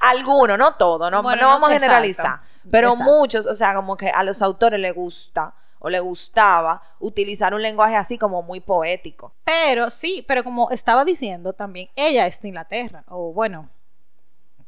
Algunos, 0.00 0.58
no 0.58 0.74
todos, 0.74 1.08
no, 1.08 1.22
Bueno, 1.22 1.42
no 1.42 1.46
no, 1.46 1.54
vamos 1.54 1.70
a 1.70 1.74
generalizar. 1.74 2.40
Pero 2.68 2.94
exacto. 2.94 3.12
muchos, 3.12 3.46
o 3.46 3.54
sea, 3.54 3.76
como 3.76 3.96
que 3.96 4.08
a 4.10 4.24
los 4.24 4.42
autores 4.42 4.80
les 4.80 4.92
gusta 4.92 5.54
o 5.80 5.90
les 5.90 6.00
gustaba 6.00 6.82
utilizar 7.00 7.52
un 7.52 7.62
lenguaje 7.62 7.96
así 7.96 8.16
como 8.16 8.42
muy 8.42 8.60
poético. 8.60 9.32
Pero 9.44 9.90
sí, 9.90 10.24
pero 10.28 10.44
como 10.44 10.70
estaba 10.70 11.04
diciendo 11.04 11.52
también, 11.52 11.88
ella 11.96 12.26
es 12.26 12.40
de 12.40 12.48
Inglaterra, 12.48 13.04
o 13.08 13.32
bueno, 13.32 13.68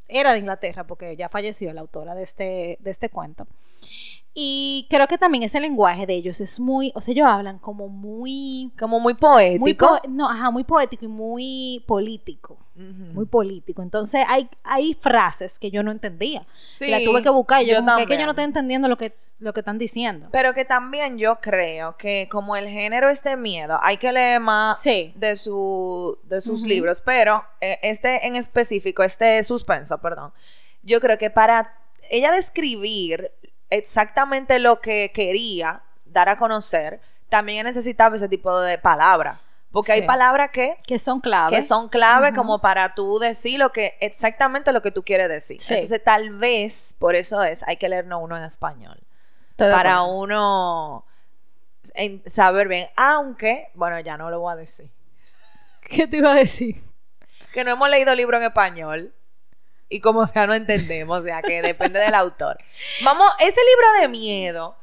era 0.09 0.33
de 0.33 0.41
Inglaterra 0.41 0.85
porque 0.85 1.17
ya 1.17 1.29
falleció 1.29 1.73
la 1.73 1.81
autora 1.81 2.15
de 2.15 2.23
este, 2.23 2.77
de 2.81 2.91
este 2.91 3.09
cuento. 3.09 3.47
Y 4.35 4.87
creo 4.89 5.07
que 5.09 5.19
también 5.19 5.43
ese 5.43 5.61
lenguaje 5.61 6.07
de 6.07 6.15
ellos 6.15 6.41
es 6.41 6.59
muy, 6.59 6.91
o 6.95 7.01
sea, 7.03 7.13
ellos 7.13 7.27
hablan 7.29 7.59
como 7.59 7.89
muy, 7.89 8.73
Como 8.79 8.99
muy 8.99 9.13
poético. 9.15 9.61
muy 9.61 9.75
po- 9.75 10.01
no, 10.09 10.29
ajá, 10.31 10.51
muy 10.51 10.65
poético 10.65 11.05
y 11.05 11.09
muy 11.09 11.85
político, 11.87 12.57
muy 12.75 13.27
político. 13.27 13.83
Entonces 13.83 14.25
hay, 14.27 14.49
hay 14.65 14.95
frases 14.95 15.59
que 15.59 15.71
yo 15.71 15.83
no 15.83 15.91
entendía. 15.91 16.47
Sí, 16.71 16.89
la 16.89 17.05
tuve 17.05 17.23
que 17.23 17.29
buscar 17.29 17.63
y 17.63 17.67
yo, 17.67 17.73
yo 17.75 17.79
como 17.81 17.97
que, 17.97 18.03
es 18.05 18.09
que 18.09 18.17
yo 18.19 18.25
no 18.25 18.31
estoy 18.31 18.45
entendiendo 18.47 18.89
lo 18.89 18.97
que, 18.97 19.15
lo 19.39 19.53
que 19.53 19.61
están 19.61 19.77
diciendo. 19.77 20.29
Pero 20.33 20.55
que 20.55 20.65
también 20.65 21.19
yo 21.19 21.39
creo 21.41 21.97
que 21.99 22.27
como 22.31 22.57
el 22.57 22.69
género 22.69 23.11
es 23.11 23.23
de 23.25 23.37
miedo, 23.37 23.77
hay 23.83 23.99
que 23.99 24.13
leer 24.13 24.41
más 24.41 24.81
Sí. 24.81 25.13
de, 25.17 25.37
su, 25.37 26.19
de 26.23 26.41
sus 26.41 26.63
libros, 26.63 27.03
pero 27.05 27.45
eh, 27.61 27.79
este 27.83 28.27
en 28.27 28.37
específico, 28.37 29.03
este 29.03 29.45
suspenso, 29.45 29.99
perdón, 29.99 30.33
yo 30.83 31.01
creo 31.03 31.19
que 31.19 31.29
para 31.29 31.75
ella 32.09 32.33
describir 32.33 33.31
exactamente 33.77 34.59
lo 34.59 34.81
que 34.81 35.11
quería 35.15 35.83
dar 36.05 36.29
a 36.29 36.37
conocer, 36.39 37.01
también 37.29 37.67
necesitaba 37.67 38.17
ese 38.17 38.29
tipo 38.29 38.61
de 38.61 38.79
palabras. 38.79 39.39
Porque 39.71 39.93
hay 39.93 40.03
palabras 40.03 40.51
que, 40.53 40.77
Que 40.87 40.99
son 40.99 41.21
claves. 41.21 41.59
que 41.59 41.67
son 41.67 41.89
clave 41.89 42.35
como 42.35 42.61
para 42.61 42.95
tú 42.95 43.19
decir 43.19 43.59
lo 43.59 43.73
que, 43.73 43.97
exactamente 44.01 44.71
lo 44.71 44.83
que 44.83 44.91
tú 44.91 45.03
quieres 45.03 45.31
decir. 45.31 45.59
Sí. 45.63 45.73
Entonces, 45.73 46.05
tal 46.05 46.29
vez, 46.37 46.95
por 46.99 47.15
eso 47.15 47.43
es, 47.43 47.63
hay 47.67 47.79
que 47.79 47.89
leernos 47.89 48.21
uno 48.23 48.37
en 48.37 48.45
español. 48.45 48.99
Para 49.57 50.03
uno 50.03 51.07
en- 51.95 52.23
saber 52.29 52.69
bien. 52.69 52.89
Aunque, 52.97 53.71
bueno, 53.73 53.99
ya 54.01 54.19
no 54.19 54.29
lo 54.29 54.41
voy 54.41 54.53
a 54.53 54.57
decir. 54.57 54.91
¿Qué 55.83 56.07
te 56.07 56.19
iba 56.19 56.33
a 56.33 56.35
decir? 56.35 56.77
Que 57.55 57.65
no 57.65 57.71
hemos 57.71 57.89
leído 57.89 58.15
libro 58.15 58.37
en 58.37 58.43
español. 58.45 59.15
Y 59.93 60.01
como 60.01 60.27
sea, 60.27 60.47
no 60.47 60.55
entendemos. 60.55 61.21
O 61.21 61.23
sea, 61.23 61.43
que 61.43 61.61
depende 61.61 62.01
del 62.01 62.15
autor. 62.15 62.59
Vamos, 63.05 63.31
ese 63.39 63.61
libro 63.61 64.01
de 64.01 64.09
miedo. 64.09 64.75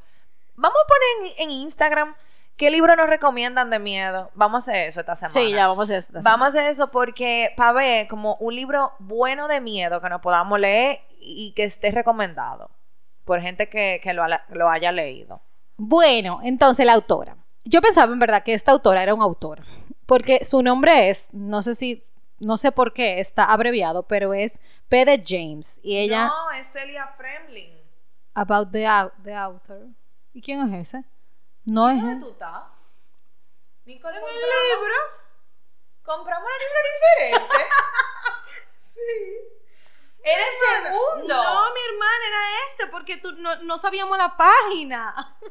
Vamos 0.55 0.77
a 0.83 0.87
poner 0.87 1.33
en, 1.37 1.43
en 1.43 1.49
Instagram 1.49 2.15
qué 2.57 2.69
libro 2.69 2.95
nos 2.95 3.07
recomiendan 3.07 3.69
de 3.71 3.79
miedo. 3.79 4.29
Vamos 4.35 4.67
a 4.67 4.71
hacer 4.71 4.89
eso 4.89 4.99
esta 4.99 5.15
semana. 5.15 5.33
Sí, 5.33 5.51
ya 5.51 5.67
vamos 5.67 5.89
a 5.89 5.93
hacer 5.93 6.15
esta 6.15 6.21
Vamos 6.21 6.45
a 6.45 6.49
hacer 6.49 6.67
eso 6.67 6.91
porque, 6.91 7.53
para 7.57 7.71
ver, 7.71 8.07
como 8.07 8.35
un 8.35 8.53
libro 8.53 8.91
bueno 8.99 9.47
de 9.47 9.61
miedo 9.61 9.99
que 9.99 10.09
nos 10.09 10.21
podamos 10.21 10.59
leer 10.59 10.99
y 11.19 11.53
que 11.55 11.63
esté 11.63 11.89
recomendado 11.91 12.69
por 13.25 13.41
gente 13.41 13.69
que, 13.69 13.99
que 14.03 14.13
lo, 14.13 14.23
lo 14.49 14.69
haya 14.69 14.91
leído. 14.91 15.41
Bueno, 15.77 16.41
entonces 16.43 16.85
la 16.85 16.93
autora. 16.93 17.37
Yo 17.63 17.81
pensaba 17.81 18.11
en 18.11 18.19
verdad 18.19 18.43
que 18.43 18.53
esta 18.53 18.73
autora 18.73 19.01
era 19.01 19.13
un 19.13 19.21
autor, 19.21 19.61
porque 20.05 20.43
su 20.43 20.61
nombre 20.61 21.09
es, 21.09 21.29
no 21.33 21.61
sé 21.61 21.75
si, 21.75 22.03
no 22.39 22.57
sé 22.57 22.71
por 22.71 22.93
qué 22.93 23.19
está 23.19 23.43
abreviado, 23.45 24.03
pero 24.03 24.33
es 24.33 24.59
P. 24.87 25.03
de 25.05 25.21
James 25.25 25.79
y 25.83 25.97
ella 25.97 26.27
No, 26.27 26.51
es 26.51 26.67
Celia 26.71 27.07
Fremling. 27.17 27.77
about 28.35 28.71
the, 28.71 28.85
the 29.23 29.33
author. 29.35 29.87
¿Y 30.33 30.41
quién 30.41 30.73
es 30.73 30.87
ese? 30.89 31.03
No 31.65 31.89
es 31.89 32.01
¿Dónde 32.01 32.25
tú 32.25 32.31
estás? 32.31 32.63
Nicole, 33.85 34.17
¿En 34.17 34.23
el 34.23 34.29
libro? 34.31 34.95
¿Compramos 36.03 36.47
el 36.49 36.59
libro 36.59 36.79
diferente? 37.39 37.65
sí. 38.79 39.01
Era 40.23 40.43
el 40.43 40.57
segundo. 40.85 41.35
No, 41.35 41.73
mi 41.73 41.79
hermana 41.93 42.25
era 42.27 42.37
este, 42.69 42.87
porque 42.91 43.17
tú, 43.17 43.31
no, 43.33 43.55
no 43.63 43.77
sabíamos 43.79 44.17
la 44.17 44.35
página. 44.37 45.37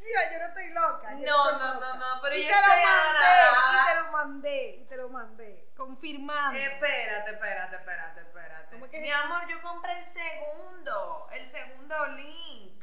Mira, 0.00 0.20
yo 0.32 0.38
no 0.40 0.46
estoy 0.48 0.68
loca. 0.70 1.12
yo 1.12 1.18
No, 1.26 1.50
estoy 1.50 1.60
no, 1.60 1.74
loca. 1.74 1.86
no, 1.86 1.94
no, 1.96 2.20
pero 2.22 2.36
y 2.36 2.42
yo 2.44 2.48
te 2.48 2.54
lo 2.54 2.58
estoy 2.60 2.84
mandé, 2.84 2.88
agradada. 2.88 3.72
y 3.72 3.74
te 3.88 3.94
lo 4.02 4.10
mandé, 4.12 4.76
y 4.80 4.84
te 4.86 4.96
lo 4.96 5.08
mandé, 5.08 5.68
confirmando. 5.76 6.58
Espérate, 6.58 7.30
espérate, 7.32 7.76
espérate, 7.76 8.20
espérate. 8.20 8.70
¿Cómo 8.72 8.88
que? 8.90 9.00
Mi 9.00 9.10
amor, 9.10 9.46
yo 9.48 9.60
compré 9.62 9.98
el 10.00 10.06
segundo. 10.06 11.28
El 11.32 11.46
segundo 11.46 12.06
link. 12.16 12.82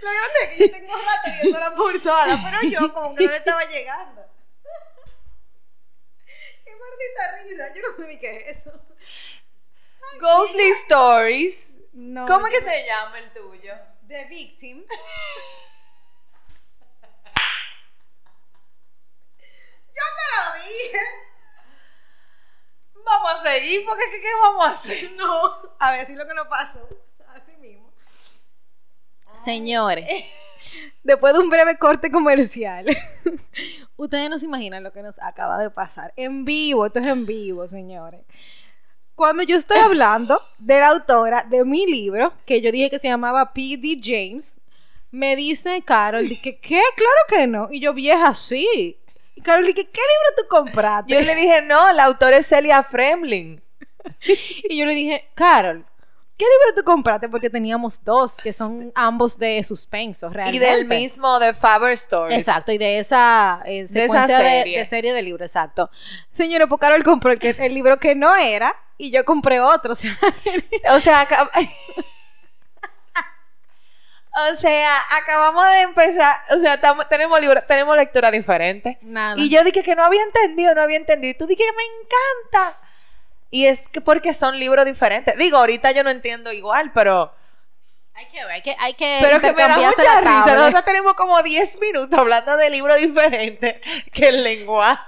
Lo 0.00 0.10
grande 0.10 0.38
es 0.44 0.48
que 0.56 0.66
yo 0.68 0.72
tengo 0.72 0.94
rato 0.96 1.30
portada, 2.08 2.38
pero 2.60 2.70
yo 2.70 2.92
como 2.94 3.14
que 3.14 3.24
no 3.24 3.30
le 3.30 3.36
estaba 3.36 3.64
llegando. 3.64 4.22
Qué 6.64 6.74
maldita 6.76 7.36
risa, 7.42 7.74
yo 7.74 7.82
no 7.90 7.96
sé 7.96 8.06
ni 8.08 8.18
qué 8.18 8.36
es 8.36 8.58
eso. 8.58 8.72
Ghostly 10.20 10.68
Stories. 10.70 11.74
No, 11.92 12.26
¿Cómo 12.26 12.46
es 12.46 12.52
yo- 12.54 12.58
que 12.60 12.64
se 12.64 12.86
llama 12.86 13.18
el 13.18 13.32
tuyo? 13.32 13.74
The 14.06 14.24
Victim. 14.26 14.84
yo 19.88 20.04
te 20.16 20.24
lo 20.36 20.42
dije. 20.64 21.00
Vamos 23.04 23.32
a 23.32 23.36
seguir, 23.42 23.84
porque 23.86 24.04
¿qué, 24.10 24.20
qué 24.20 24.34
vamos 24.42 24.66
a 24.66 24.70
hacer? 24.70 25.12
No, 25.12 25.76
a 25.78 25.90
ver 25.92 26.04
si 26.06 26.14
lo 26.14 26.26
que 26.26 26.34
nos 26.34 26.48
pasó. 26.48 26.86
Así 27.28 27.52
mismo. 27.56 27.90
Señores, 29.44 30.24
después 31.02 31.34
de 31.34 31.40
un 31.40 31.50
breve 31.50 31.78
corte 31.78 32.10
comercial, 32.10 32.86
ustedes 33.96 34.30
no 34.30 34.38
se 34.38 34.46
imaginan 34.46 34.82
lo 34.82 34.92
que 34.92 35.02
nos 35.02 35.14
acaba 35.20 35.58
de 35.58 35.70
pasar. 35.70 36.12
En 36.16 36.44
vivo, 36.44 36.86
esto 36.86 36.98
es 36.98 37.06
en 37.06 37.26
vivo, 37.26 37.66
señores. 37.68 38.20
Cuando 39.14 39.42
yo 39.42 39.56
estoy 39.56 39.78
hablando 39.78 40.40
de 40.58 40.78
la 40.78 40.88
autora 40.88 41.44
de 41.48 41.64
mi 41.64 41.86
libro, 41.86 42.32
que 42.46 42.60
yo 42.60 42.70
dije 42.70 42.88
que 42.88 43.00
se 43.00 43.08
llamaba 43.08 43.52
P.D. 43.52 43.98
James, 44.00 44.60
me 45.10 45.34
dice 45.36 45.82
Carol, 45.82 46.28
que 46.42 46.58
¿qué? 46.60 46.80
Claro 46.96 47.20
que 47.28 47.46
no. 47.46 47.68
Y 47.70 47.80
yo, 47.80 47.94
vieja, 47.94 48.34
sí. 48.34 48.96
Y 49.34 49.40
Carol, 49.40 49.66
dije, 49.66 49.88
¿qué 49.88 50.00
libro 50.00 50.34
tú 50.36 50.42
compraste? 50.48 51.12
Yo 51.12 51.20
le 51.20 51.34
dije, 51.34 51.62
no, 51.62 51.92
la 51.92 52.04
autora 52.04 52.36
es 52.36 52.46
Celia 52.46 52.82
Fremling. 52.82 53.60
Y 54.70 54.78
yo 54.78 54.86
le 54.86 54.94
dije, 54.94 55.28
Carol, 55.34 55.84
¿qué 56.38 56.44
libro 56.44 56.74
tú 56.80 56.84
compraste? 56.84 57.28
Porque 57.28 57.50
teníamos 57.50 58.02
dos, 58.04 58.36
que 58.38 58.52
son 58.52 58.92
ambos 58.94 59.36
de 59.38 59.62
suspenso, 59.64 60.28
Y 60.30 60.34
realmente. 60.34 60.64
del 60.66 60.84
mismo 60.86 61.38
de 61.40 61.52
Faber 61.52 61.92
Stories. 61.92 62.38
Exacto, 62.38 62.72
y 62.72 62.78
de 62.78 63.00
esa, 63.00 63.60
eh, 63.66 63.84
De 63.88 64.04
esa 64.04 64.26
secuencia 64.26 64.38
de, 64.38 64.44
serie. 64.44 64.78
de 64.78 64.84
serie 64.86 65.12
de 65.12 65.22
libros, 65.22 65.46
exacto. 65.46 65.90
Señores, 66.32 66.68
pues 66.68 66.80
Carol 66.80 67.02
compró 67.04 67.32
el, 67.32 67.38
que, 67.38 67.50
el 67.50 67.74
libro 67.74 67.98
que 67.98 68.14
no 68.14 68.34
era 68.36 68.74
y 68.96 69.10
yo 69.10 69.24
compré 69.24 69.60
otro. 69.60 69.92
O 69.92 69.94
sea, 69.96 70.16
O 70.94 71.00
sea, 71.00 71.26
acab- 71.28 71.50
o 74.50 74.54
sea, 74.54 74.96
acabamos 75.20 75.66
de 75.68 75.80
empezar, 75.82 76.36
o 76.54 76.58
sea, 76.60 76.80
tenemos 77.08 77.40
libro, 77.40 77.60
tenemos 77.66 77.96
lectura 77.96 78.30
diferente. 78.30 78.98
nada. 79.02 79.34
Y 79.36 79.48
yo 79.50 79.64
dije 79.64 79.82
que 79.82 79.96
no 79.96 80.04
había 80.04 80.22
entendido, 80.22 80.74
no 80.74 80.82
había 80.82 80.96
entendido. 80.98 81.32
Y 81.32 81.34
tú 81.34 81.46
dije 81.46 81.64
que 81.64 81.72
me 81.76 81.82
encanta. 82.62 82.80
Y 83.50 83.66
es 83.66 83.88
que 83.88 84.00
porque 84.00 84.34
son 84.34 84.58
libros 84.58 84.84
diferentes. 84.84 85.36
Digo, 85.38 85.56
ahorita 85.58 85.90
yo 85.92 86.04
no 86.04 86.10
entiendo 86.10 86.52
igual, 86.52 86.92
pero 86.92 87.32
Hay 88.14 88.26
que 88.26 88.44
ver, 88.44 88.52
hay 88.52 88.62
que, 88.62 88.76
hay 88.78 88.94
que 88.94 89.18
pero 89.22 89.40
que 89.40 89.52
me 89.52 89.62
da 89.62 89.78
mucha 89.78 90.20
risa. 90.20 90.54
Nosotros 90.54 90.84
tenemos 90.84 91.14
como 91.14 91.42
10 91.42 91.80
minutos 91.80 92.18
hablando 92.18 92.56
de 92.56 92.68
libros 92.70 92.96
diferentes 92.98 93.80
que 94.12 94.28
el 94.28 94.42
lenguaje. 94.44 95.02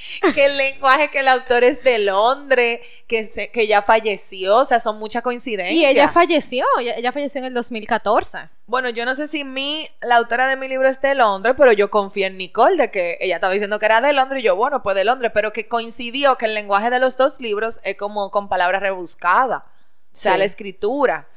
Que 0.34 0.46
el 0.46 0.56
lenguaje 0.56 1.10
que 1.10 1.20
el 1.20 1.28
autor 1.28 1.64
es 1.64 1.82
de 1.82 1.98
Londres, 1.98 2.80
que, 3.06 3.24
se, 3.24 3.50
que 3.50 3.66
ya 3.66 3.82
falleció, 3.82 4.58
o 4.58 4.64
sea, 4.64 4.80
son 4.80 4.98
muchas 4.98 5.22
coincidencias. 5.22 5.74
Y 5.74 5.84
ella 5.84 6.08
falleció, 6.08 6.64
ella, 6.80 6.94
ella 6.96 7.12
falleció 7.12 7.40
en 7.40 7.46
el 7.46 7.54
2014. 7.54 8.48
Bueno, 8.66 8.88
yo 8.88 9.04
no 9.04 9.14
sé 9.14 9.28
si 9.28 9.44
mi, 9.44 9.88
la 10.00 10.16
autora 10.16 10.46
de 10.46 10.56
mi 10.56 10.68
libro 10.68 10.88
es 10.88 11.00
de 11.00 11.14
Londres, 11.14 11.54
pero 11.58 11.72
yo 11.72 11.90
confío 11.90 12.26
en 12.26 12.38
Nicole 12.38 12.76
de 12.76 12.90
que 12.90 13.18
ella 13.20 13.36
estaba 13.36 13.52
diciendo 13.52 13.78
que 13.78 13.86
era 13.86 14.00
de 14.00 14.12
Londres 14.12 14.40
y 14.40 14.44
yo, 14.44 14.56
bueno, 14.56 14.82
pues 14.82 14.96
de 14.96 15.04
Londres, 15.04 15.32
pero 15.34 15.52
que 15.52 15.68
coincidió 15.68 16.36
que 16.36 16.46
el 16.46 16.54
lenguaje 16.54 16.90
de 16.90 16.98
los 16.98 17.16
dos 17.16 17.40
libros 17.40 17.80
es 17.84 17.96
como 17.96 18.30
con 18.30 18.48
palabras 18.48 18.80
rebuscadas. 18.80 19.62
O 19.62 20.14
sea, 20.14 20.36
la 20.36 20.44
escritura. 20.44 21.28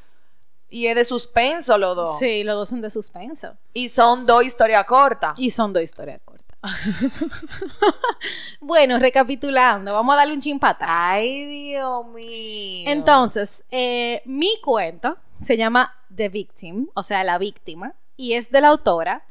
Y 0.70 0.88
es 0.88 0.96
de 0.96 1.06
suspenso 1.06 1.78
los 1.78 1.96
dos. 1.96 2.20
Sí, 2.20 2.44
los 2.44 2.56
dos 2.56 2.70
son 2.70 2.82
de 2.82 2.90
suspenso. 2.90 3.56
Y 3.74 3.90
son 3.90 4.26
dos 4.26 4.44
historias 4.44 4.84
cortas. 4.86 5.34
Y 5.38 5.52
son 5.52 5.72
dos 5.72 5.84
historias 5.84 6.20
cortas. 6.26 6.35
bueno, 8.60 9.00
recapitulando, 9.00 9.94
vamos 9.94 10.14
a 10.14 10.18
darle 10.18 10.34
un 10.34 10.42
chimpata. 10.42 10.86
Ay, 10.88 11.46
Dios 11.46 12.08
mío. 12.08 12.84
Entonces, 12.88 13.64
eh, 13.72 14.22
mi 14.26 14.50
cuento 14.62 15.18
se 15.42 15.58
llama 15.58 15.94
The 16.14 16.30
Victim, 16.30 16.88
o 16.94 17.04
sea, 17.04 17.24
la 17.24 17.38
víctima, 17.38 17.94
y 18.18 18.34
es 18.34 18.52
de 18.52 18.62
la 18.62 18.70
autora 18.70 19.24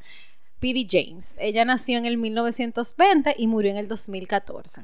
P.D. 0.61 0.87
James. 0.91 1.37
Ella 1.39 1.65
nació 1.65 1.99
en 1.99 2.07
el 2.07 2.17
1920 2.17 3.35
y 3.39 3.47
murió 3.47 3.71
en 3.71 3.77
el 3.77 3.89
2014. 3.89 4.83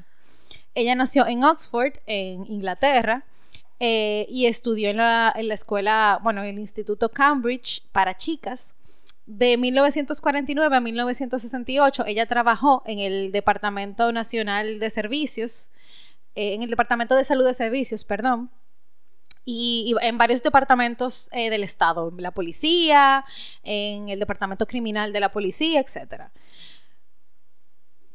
Ella 0.75 0.95
nació 0.95 1.27
en 1.27 1.45
Oxford, 1.45 1.95
en 2.07 2.47
Inglaterra, 2.47 3.25
eh, 3.81 4.27
y 4.29 4.47
estudió 4.47 4.91
en 4.91 4.99
la, 4.99 5.33
en 5.35 5.49
la 5.49 5.55
escuela, 5.55 6.21
bueno, 6.23 6.43
en 6.43 6.51
el 6.51 6.59
Instituto 6.59 7.09
Cambridge 7.09 7.83
para 7.93 8.15
chicas. 8.15 8.75
De 9.33 9.57
1949 9.57 10.77
a 10.77 10.81
1968, 10.81 12.05
ella 12.07 12.27
trabajó 12.27 12.83
en 12.85 12.99
el 12.99 13.31
Departamento 13.31 14.11
Nacional 14.11 14.81
de 14.81 14.91
Servicios, 14.91 15.71
eh, 16.35 16.55
en 16.55 16.65
el 16.65 16.71
Departamento 16.71 17.15
de 17.15 17.23
Salud 17.23 17.47
de 17.47 17.55
Servicios, 17.55 18.03
perdón, 18.03 18.51
y, 19.45 19.95
en 20.01 20.19
varios 20.19 20.43
departamentos 20.43 21.29
eh, 21.31 21.49
del 21.49 21.63
Estado, 21.63 22.09
en 22.09 22.21
la 22.21 22.33
policía, 22.33 23.25
en 23.63 24.09
el 24.09 24.19
Departamento 24.19 24.67
Criminal 24.67 25.13
de 25.13 25.21
la 25.21 25.31
Policía, 25.31 25.79
etc. 25.79 26.25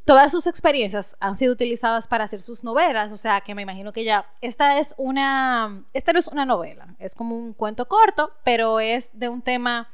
Todas 0.04 0.34
sus 0.34 0.48
experiencias 0.48 1.16
han 1.22 1.38
sido 1.38 1.54
utilizadas 1.54 2.10
para 2.10 2.26
hacer 2.26 2.42
sus 2.42 2.66
novelas, 2.66 3.14
o 3.14 3.18
sea 3.18 3.40
que 3.40 3.56
me 3.56 3.62
imagino 3.62 3.94
que 3.94 4.04
ya, 4.04 4.26
esta 4.42 4.80
es 4.80 4.94
una, 4.98 5.86
esta 5.94 6.12
no 6.12 6.20
es 6.20 6.28
una 6.28 6.46
novela, 6.46 6.94
es 7.00 7.16
como 7.16 7.38
un 7.38 7.54
cuento 7.54 7.88
corto, 7.88 8.34
pero 8.44 8.82
es 8.82 9.18
de 9.18 9.30
un 9.30 9.42
tema, 9.42 9.88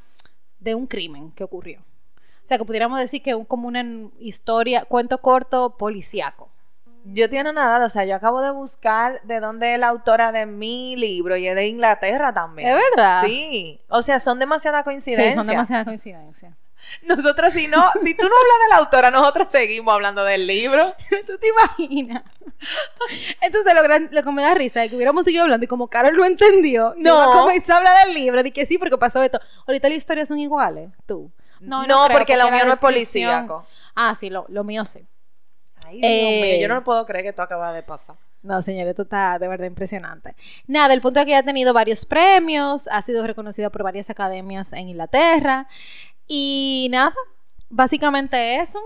de 0.62 0.76
un 0.76 0.88
crimen 0.88 1.32
que 1.32 1.44
ocurrió. 1.44 1.82
O 1.82 2.48
sea 2.48 2.58
que 2.58 2.66
pudiéramos 2.66 3.00
decir 3.00 3.22
que 3.22 3.32
es 3.32 3.38
como 3.48 3.68
una 3.68 3.84
historia, 4.20 4.86
cuento 4.86 5.20
corto 5.20 5.76
policíaco. 5.78 6.50
Yo 7.04 7.30
tiene 7.30 7.52
nada, 7.52 7.84
o 7.86 7.90
sea, 7.90 8.06
yo 8.06 8.16
acabo 8.16 8.42
de 8.42 8.52
buscar 8.52 9.22
de 9.24 9.40
dónde 9.40 9.74
es 9.74 9.80
la 9.80 9.88
autora 9.88 10.32
de 10.32 10.46
mi 10.46 10.96
libro 10.96 11.36
y 11.36 11.48
es 11.48 11.56
de 11.56 11.68
Inglaterra 11.68 12.32
también. 12.32 12.70
¿Es 12.70 12.76
verdad? 12.96 13.22
Sí. 13.26 13.82
O 13.90 14.02
sea, 14.04 14.20
son 14.20 14.38
demasiadas 14.38 14.82
Sí, 14.82 14.86
coincidencias. 14.86 15.36
son 15.36 15.48
demasiadas 15.48 15.86
coincidencias. 15.86 16.54
Nosotras, 17.04 17.54
si 17.54 17.68
no, 17.68 17.90
si 18.04 18.16
tú 18.16 18.24
no 18.28 18.34
hablas 18.36 18.58
de 18.64 18.70
la 18.70 18.76
autora, 18.78 19.12
nosotras 19.12 19.50
seguimos 19.52 19.94
hablando 19.94 20.24
del 20.24 20.46
libro. 20.48 20.84
¿Tú 21.28 21.38
te 21.38 21.48
imaginas? 21.50 22.24
Entonces 23.42 23.74
lo, 23.74 23.84
gran- 23.84 24.10
lo 24.12 24.24
que 24.24 24.32
me 24.32 24.42
da 24.44 24.54
risa 24.54 24.84
es 24.84 24.90
que 24.90 24.96
hubiéramos 24.96 25.24
seguido 25.26 25.44
hablando 25.44 25.64
y 25.64 25.68
como 25.68 25.88
Carol 25.88 26.16
no 26.16 26.26
entendió, 26.26 26.94
No. 26.98 27.34
no 27.34 27.42
comenzó 27.42 27.74
a 27.74 27.78
hablar 27.78 28.06
del 28.06 28.14
libro, 28.16 28.44
di 28.44 28.52
que 28.52 28.66
sí, 28.66 28.78
porque 28.78 28.98
pasó 28.98 29.22
esto. 29.24 29.40
Ahorita 29.68 29.90
las 29.90 29.98
historias 29.98 30.28
son 30.28 30.40
iguales, 30.40 30.90
tú. 31.06 31.32
No, 31.60 31.84
creo, 31.84 32.08
porque 32.18 32.38
lo 32.38 32.46
la 32.46 32.52
mío 32.52 32.66
no 32.66 32.74
es 32.74 32.80
policíaco. 32.80 33.66
Ah, 33.96 34.16
sí, 34.16 34.30
lo, 34.30 34.46
lo 34.50 34.64
mío 34.64 34.84
sí. 34.86 35.06
Ay, 35.88 35.98
Dios 36.00 36.04
Eh, 36.12 36.42
mío, 36.58 36.62
yo 36.68 36.74
no 36.74 36.84
puedo 36.84 37.06
creer 37.06 37.24
que 37.24 37.30
esto 37.30 37.42
acaba 37.42 37.72
de 37.74 37.84
pasar. 37.84 38.16
No, 38.44 38.60
señor, 38.64 38.88
esto 38.88 39.04
está 39.04 39.38
de 39.38 39.48
verdad 39.48 39.68
impresionante. 39.68 40.36
Nada, 40.66 40.96
el 40.96 41.02
punto 41.02 41.20
es 41.20 41.28
que 41.28 41.36
ha 41.36 41.44
tenido 41.44 41.74
varios 41.74 42.08
premios, 42.08 42.88
ha 42.92 43.02
sido 43.04 43.26
reconocido 43.28 43.70
por 43.72 43.84
varias 43.84 44.10
academias 44.10 44.74
en 44.74 44.90
Inglaterra. 44.90 45.68
Y 46.34 46.88
nada, 46.92 47.14
básicamente 47.70 48.62
eso. 48.62 48.80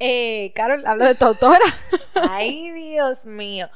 Eh, 0.00 0.52
Carol, 0.56 0.84
habla 0.84 1.06
de 1.06 1.14
tu 1.14 1.24
autora. 1.24 1.64
Ay, 2.28 2.72
Dios 2.72 3.24
mío. 3.24 3.70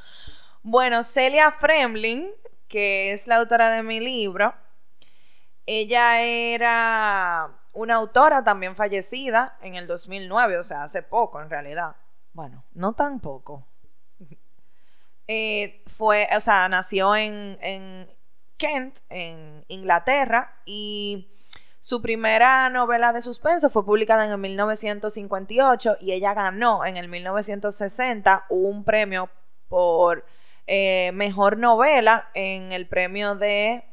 Bueno, 0.61 1.01
Celia 1.01 1.53
Fremling, 1.53 2.29
que 2.67 3.13
es 3.13 3.27
la 3.27 3.37
autora 3.37 3.69
de 3.69 3.81
mi 3.81 4.01
libro, 4.01 4.53
ella 5.65 6.21
era 6.21 7.49
una 7.71 7.95
autora 7.95 8.43
también 8.43 8.75
fallecida 8.75 9.57
en 9.61 9.75
el 9.75 9.87
2009, 9.87 10.57
o 10.57 10.63
sea, 10.65 10.83
hace 10.83 11.01
poco 11.01 11.41
en 11.41 11.49
realidad. 11.49 11.95
Bueno, 12.33 12.65
no 12.73 12.91
tan 12.91 13.21
poco. 13.21 13.65
Eh, 15.27 15.81
fue, 15.87 16.27
o 16.37 16.39
sea, 16.39 16.69
nació 16.69 17.15
en, 17.15 17.57
en 17.59 18.07
Kent, 18.57 18.97
en 19.09 19.65
Inglaterra, 19.69 20.53
y 20.65 21.34
su 21.85 22.01
primera 22.01 22.67
novela 22.71 23.13
de 23.13 23.21
suspenso 23.21 23.69
fue 23.69 23.85
publicada 23.85 24.25
en 24.25 24.31
el 24.31 24.39
1958 24.39 25.97
y 26.01 26.13
ella 26.13 26.33
ganó 26.33 26.83
en 26.83 26.97
el 26.97 27.07
1960 27.07 28.47
un 28.49 28.83
premio 28.83 29.29
por 29.69 30.25
eh, 30.65 31.11
mejor 31.13 31.59
novela 31.59 32.31
en 32.33 32.71
el 32.71 32.87
premio 32.87 33.35
de 33.35 33.83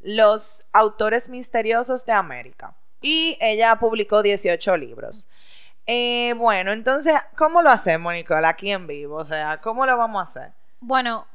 los 0.00 0.66
autores 0.74 1.30
misteriosos 1.30 2.04
de 2.04 2.12
América. 2.12 2.74
Y 3.00 3.38
ella 3.40 3.74
publicó 3.76 4.22
18 4.22 4.76
libros. 4.76 5.30
Eh, 5.86 6.34
bueno, 6.36 6.72
entonces, 6.72 7.14
¿cómo 7.38 7.62
lo 7.62 7.70
hacemos, 7.70 8.12
Nicole, 8.12 8.46
aquí 8.46 8.70
en 8.70 8.86
vivo? 8.86 9.16
O 9.16 9.24
sea, 9.24 9.62
¿cómo 9.62 9.86
lo 9.86 9.96
vamos 9.96 10.20
a 10.20 10.24
hacer? 10.24 10.52
Bueno, 10.80 11.26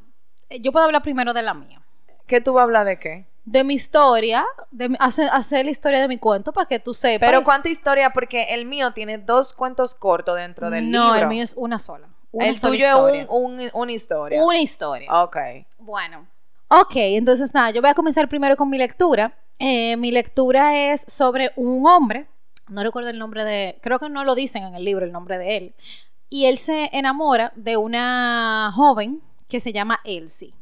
eh, 0.51 0.59
yo 0.61 0.71
puedo 0.71 0.85
hablar 0.85 1.01
primero 1.01 1.33
de 1.33 1.41
la 1.41 1.55
mía. 1.55 1.81
¿Qué 2.27 2.41
tú 2.41 2.53
vas 2.53 2.61
a 2.61 2.65
hablar 2.65 2.85
de 2.85 2.99
qué? 2.99 3.25
De 3.45 3.63
mi 3.63 3.75
historia, 3.75 4.43
de 4.71 4.95
hacer, 4.99 5.29
hacer 5.31 5.65
la 5.65 5.71
historia 5.71 6.01
de 6.01 6.07
mi 6.07 6.17
cuento 6.17 6.51
para 6.51 6.67
que 6.67 6.79
tú 6.79 6.93
sepas. 6.93 7.27
Pero 7.29 7.43
¿cuánta 7.43 7.69
historia? 7.69 8.09
Porque 8.11 8.53
el 8.55 8.65
mío 8.65 8.91
tiene 8.91 9.19
dos 9.19 9.53
cuentos 9.53 9.93
cortos 9.95 10.35
dentro 10.35 10.69
del 10.71 10.89
no, 10.89 11.13
libro. 11.13 11.21
el 11.21 11.27
mío 11.29 11.43
es 11.43 11.53
una 11.55 11.77
sola. 11.79 12.07
Una 12.31 12.47
el 12.47 12.57
sola 12.57 12.73
tuyo 12.73 12.87
historia. 12.87 13.21
es 13.21 13.27
un, 13.29 13.59
un- 13.59 13.69
una 13.73 13.91
historia. 13.91 14.43
Una 14.43 14.59
historia. 14.59 15.23
Ok. 15.23 15.37
Bueno. 15.79 16.27
Ok, 16.67 16.93
entonces 16.95 17.53
nada, 17.53 17.69
yo 17.69 17.81
voy 17.81 17.91
a 17.91 17.93
comenzar 17.93 18.27
primero 18.27 18.57
con 18.57 18.69
mi 18.69 18.77
lectura. 18.79 19.37
Eh, 19.59 19.95
mi 19.97 20.11
lectura 20.11 20.91
es 20.91 21.05
sobre 21.07 21.51
un 21.55 21.85
hombre, 21.87 22.25
no 22.67 22.81
recuerdo 22.83 23.09
el 23.09 23.19
nombre 23.19 23.45
de, 23.45 23.77
creo 23.81 23.99
que 23.99 24.09
no 24.09 24.23
lo 24.25 24.33
dicen 24.33 24.63
en 24.63 24.75
el 24.75 24.83
libro 24.83 25.05
el 25.05 25.11
nombre 25.11 25.37
de 25.37 25.55
él, 25.57 25.75
y 26.29 26.47
él 26.47 26.57
se 26.57 26.89
enamora 26.91 27.53
de 27.55 27.77
una 27.77 28.73
joven 28.75 29.21
que 29.47 29.59
se 29.61 29.71
llama 29.71 29.99
Elsie. 30.03 30.53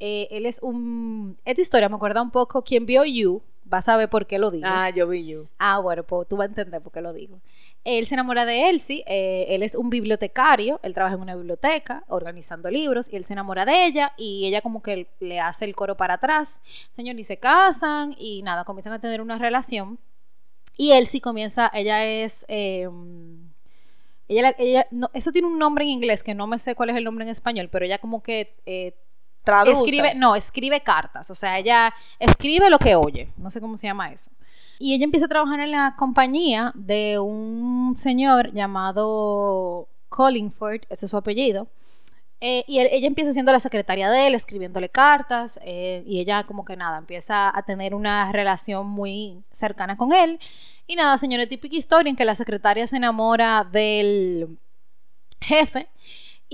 Eh, 0.00 0.28
él 0.30 0.46
es 0.46 0.60
un, 0.62 1.36
esta 1.44 1.60
historia 1.62 1.88
me 1.88 1.96
acuerda 1.96 2.20
un 2.22 2.30
poco, 2.30 2.62
quien 2.62 2.84
vio 2.86 3.04
You, 3.04 3.42
va 3.72 3.78
a 3.78 3.82
saber 3.82 4.08
por 4.10 4.26
qué 4.26 4.38
lo 4.38 4.50
digo. 4.50 4.66
Ah, 4.68 4.90
yo 4.90 5.06
vi 5.08 5.26
you. 5.26 5.48
Ah, 5.58 5.78
bueno, 5.78 6.02
pues 6.02 6.28
tú 6.28 6.36
vas 6.36 6.46
a 6.46 6.48
entender 6.48 6.80
por 6.82 6.92
qué 6.92 7.00
lo 7.00 7.12
digo. 7.12 7.38
Él 7.84 8.06
se 8.06 8.14
enamora 8.14 8.44
de 8.46 8.70
Elsie, 8.70 9.04
eh, 9.06 9.46
él 9.50 9.62
es 9.62 9.74
un 9.74 9.90
bibliotecario, 9.90 10.80
él 10.82 10.94
trabaja 10.94 11.16
en 11.16 11.20
una 11.22 11.36
biblioteca 11.36 12.02
organizando 12.08 12.70
libros 12.70 13.12
y 13.12 13.16
él 13.16 13.24
se 13.26 13.34
enamora 13.34 13.64
de 13.66 13.84
ella 13.86 14.12
y 14.16 14.46
ella 14.46 14.62
como 14.62 14.82
que 14.82 15.06
le 15.20 15.38
hace 15.40 15.66
el 15.66 15.76
coro 15.76 15.94
para 15.96 16.14
atrás, 16.14 16.62
señor, 16.96 17.18
y 17.18 17.24
se 17.24 17.36
casan 17.36 18.14
y 18.18 18.42
nada, 18.42 18.64
comienzan 18.64 18.94
a 18.94 19.00
tener 19.00 19.20
una 19.20 19.36
relación 19.38 19.98
y 20.78 20.92
Elsie 20.92 21.20
comienza, 21.20 21.70
ella 21.74 22.04
es... 22.06 22.44
eh, 22.48 22.88
ella, 24.28 24.42
la- 24.42 24.54
ella 24.58 24.86
no, 24.90 25.10
eso 25.12 25.32
tiene 25.32 25.48
un 25.48 25.58
nombre 25.58 25.84
en 25.84 25.90
inglés 25.90 26.22
que 26.22 26.34
no 26.34 26.46
me 26.46 26.58
sé 26.58 26.74
cuál 26.74 26.90
es 26.90 26.96
el 26.96 27.04
nombre 27.04 27.24
en 27.24 27.30
español, 27.30 27.68
pero 27.70 27.84
ella 27.84 27.98
como 27.98 28.22
que 28.22 28.54
eh, 28.66 28.94
Traduce. 29.44 29.78
escribe, 29.84 30.14
no, 30.14 30.34
escribe 30.34 30.80
cartas, 30.80 31.30
o 31.30 31.34
sea, 31.34 31.58
ella 31.58 31.94
escribe 32.18 32.70
lo 32.70 32.78
que 32.78 32.94
oye, 32.96 33.28
no 33.36 33.50
sé 33.50 33.60
cómo 33.60 33.76
se 33.76 33.86
llama 33.86 34.10
eso. 34.10 34.30
Y 34.78 34.94
ella 34.94 35.04
empieza 35.04 35.26
a 35.26 35.28
trabajar 35.28 35.60
en 35.60 35.70
la 35.70 35.94
compañía 35.96 36.72
de 36.74 37.18
un 37.18 37.94
señor 37.96 38.52
llamado 38.52 39.86
Collingford, 40.08 40.82
ese 40.88 41.06
es 41.06 41.10
su 41.10 41.16
apellido. 41.16 41.68
Eh, 42.40 42.64
y 42.66 42.78
él- 42.80 42.88
ella 42.90 43.06
empieza 43.06 43.32
siendo 43.32 43.52
la 43.52 43.60
secretaria 43.60 44.10
de 44.10 44.26
él, 44.26 44.34
escribiéndole 44.34 44.88
cartas, 44.88 45.58
eh, 45.64 46.02
y 46.06 46.20
ella 46.20 46.44
como 46.44 46.64
que 46.64 46.76
nada, 46.76 46.98
empieza 46.98 47.56
a 47.56 47.62
tener 47.62 47.94
una 47.94 48.30
relación 48.32 48.86
muy 48.86 49.42
cercana 49.52 49.96
con 49.96 50.12
él. 50.12 50.38
Y 50.86 50.96
nada, 50.96 51.16
señora, 51.18 51.46
típica 51.46 51.76
historia 51.76 52.10
en 52.10 52.16
que 52.16 52.24
la 52.26 52.34
secretaria 52.34 52.86
se 52.86 52.96
enamora 52.96 53.64
del 53.64 54.58
jefe 55.40 55.88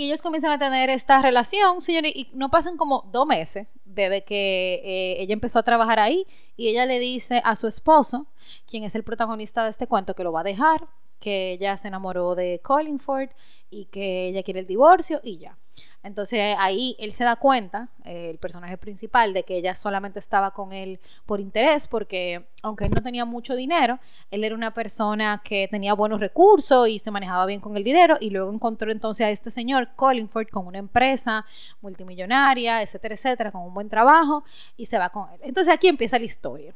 y 0.00 0.04
ellos 0.04 0.22
comienzan 0.22 0.52
a 0.52 0.58
tener 0.58 0.88
esta 0.88 1.20
relación, 1.20 1.82
señores, 1.82 2.12
y 2.16 2.30
no 2.32 2.50
pasan 2.50 2.78
como 2.78 3.06
dos 3.12 3.26
meses 3.26 3.68
desde 3.84 4.24
que 4.24 4.80
eh, 4.82 5.16
ella 5.20 5.34
empezó 5.34 5.58
a 5.58 5.62
trabajar 5.62 5.98
ahí 5.98 6.26
y 6.56 6.68
ella 6.68 6.86
le 6.86 6.98
dice 6.98 7.42
a 7.44 7.54
su 7.54 7.66
esposo, 7.66 8.26
quien 8.66 8.84
es 8.84 8.94
el 8.94 9.04
protagonista 9.04 9.62
de 9.62 9.68
este 9.68 9.86
cuento, 9.86 10.14
que 10.14 10.24
lo 10.24 10.32
va 10.32 10.40
a 10.40 10.44
dejar, 10.44 10.88
que 11.20 11.52
ella 11.52 11.76
se 11.76 11.88
enamoró 11.88 12.34
de 12.34 12.60
Collingford 12.64 13.30
y 13.70 13.84
que 13.86 14.28
ella 14.28 14.42
quiere 14.42 14.60
el 14.60 14.66
divorcio 14.66 15.20
y 15.22 15.38
ya. 15.38 15.56
Entonces 16.02 16.56
ahí 16.58 16.96
él 16.98 17.12
se 17.12 17.24
da 17.24 17.36
cuenta, 17.36 17.88
eh, 18.04 18.30
el 18.30 18.38
personaje 18.38 18.76
principal, 18.78 19.32
de 19.32 19.44
que 19.44 19.56
ella 19.56 19.74
solamente 19.74 20.18
estaba 20.18 20.50
con 20.52 20.72
él 20.72 20.98
por 21.26 21.40
interés, 21.40 21.86
porque 21.86 22.46
aunque 22.62 22.86
él 22.86 22.90
no 22.90 23.02
tenía 23.02 23.24
mucho 23.24 23.54
dinero, 23.54 23.98
él 24.30 24.44
era 24.44 24.54
una 24.54 24.72
persona 24.72 25.42
que 25.44 25.68
tenía 25.70 25.94
buenos 25.94 26.20
recursos 26.20 26.88
y 26.88 26.98
se 26.98 27.10
manejaba 27.10 27.46
bien 27.46 27.60
con 27.60 27.76
el 27.76 27.84
dinero, 27.84 28.16
y 28.20 28.30
luego 28.30 28.52
encontró 28.52 28.90
entonces 28.90 29.26
a 29.26 29.30
este 29.30 29.50
señor 29.50 29.90
Collingford 29.94 30.48
con 30.48 30.66
una 30.66 30.78
empresa 30.78 31.44
multimillonaria, 31.82 32.82
etcétera, 32.82 33.14
etcétera, 33.14 33.52
con 33.52 33.62
un 33.62 33.74
buen 33.74 33.88
trabajo, 33.88 34.44
y 34.76 34.86
se 34.86 34.98
va 34.98 35.10
con 35.10 35.30
él. 35.32 35.40
Entonces 35.42 35.72
aquí 35.72 35.88
empieza 35.88 36.18
la 36.18 36.24
historia. 36.24 36.74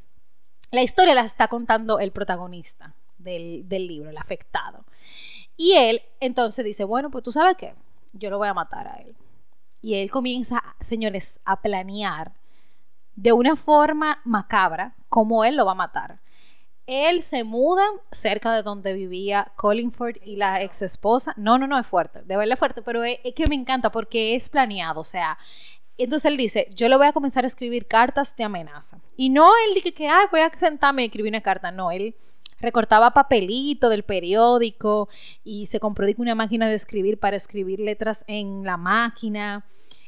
La 0.71 0.83
historia 0.83 1.15
la 1.15 1.25
está 1.25 1.49
contando 1.49 1.99
el 1.99 2.11
protagonista 2.11 2.95
del, 3.25 3.69
del 3.69 3.89
libro, 3.89 4.11
el 4.11 4.19
afectado. 4.19 4.85
Y 5.57 5.73
él 5.73 6.03
entonces 6.21 6.65
dice, 6.65 6.85
bueno, 6.85 7.11
pues 7.11 7.25
tú 7.25 7.33
sabes 7.33 7.57
qué, 7.57 7.75
yo 8.13 8.31
lo 8.31 8.39
voy 8.39 8.49
a 8.49 8.55
matar 8.55 8.87
a 8.87 8.97
él. 8.97 9.17
Y 9.83 9.97
él 9.97 10.11
comienza, 10.11 10.63
señores, 10.81 11.41
a 11.45 11.61
planear 11.61 12.33
de 13.17 13.33
una 13.33 13.57
forma 13.57 14.21
macabra 14.25 14.95
cómo 15.09 15.45
él 15.45 15.57
lo 15.57 15.67
va 15.67 15.73
a 15.73 15.77
matar. 15.77 16.21
Él 16.87 17.23
se 17.23 17.45
muda 17.45 17.85
cerca 18.13 18.55
de 18.55 18.63
donde 18.63 18.93
vivía 18.93 19.53
Collingford 19.57 20.17
y 20.25 20.37
la 20.37 20.63
ex 20.63 20.83
esposa. 20.83 21.33
No, 21.37 21.59
no, 21.59 21.67
no 21.67 21.79
es 21.79 21.87
fuerte, 21.87 22.23
de 22.23 22.37
verdad 22.37 22.55
es 22.55 22.59
fuerte, 22.59 22.83
pero 22.83 23.05
es, 23.05 23.19
que 23.35 23.47
me 23.47 23.55
encanta 23.55 23.91
porque 23.91 24.35
es 24.35 24.49
planeado, 24.49 25.01
o 25.01 25.05
sea, 25.05 25.39
entonces 25.97 26.31
él 26.31 26.37
dice, 26.37 26.69
yo 26.75 26.89
le 26.89 26.97
voy 26.97 27.07
a 27.07 27.13
comenzar 27.13 27.45
a 27.45 27.47
escribir 27.47 27.87
cartas 27.87 28.35
de 28.37 28.45
amenaza. 28.45 29.01
Y 29.17 29.31
no 29.31 29.51
él 29.67 29.75
dice 29.75 29.95
que, 29.95 30.09
ay, 30.09 30.27
voy 30.31 30.41
a 30.41 30.51
sentarme 30.51 31.03
y 31.03 31.05
escribir 31.07 31.31
una 31.31 31.41
carta. 31.41 31.71
No, 31.71 31.93
él 31.93 32.17
recortaba 32.61 33.12
papelito 33.12 33.88
del 33.88 34.03
periódico 34.03 35.09
y 35.43 35.67
se 35.67 35.81
compró 35.81 36.07
una 36.19 36.35
máquina 36.35 36.69
de 36.69 36.75
escribir 36.75 37.19
para 37.19 37.37
escribir 37.37 37.81
letras 37.81 38.25
en 38.27 38.64
la 38.64 38.77
máquina. 38.77 39.64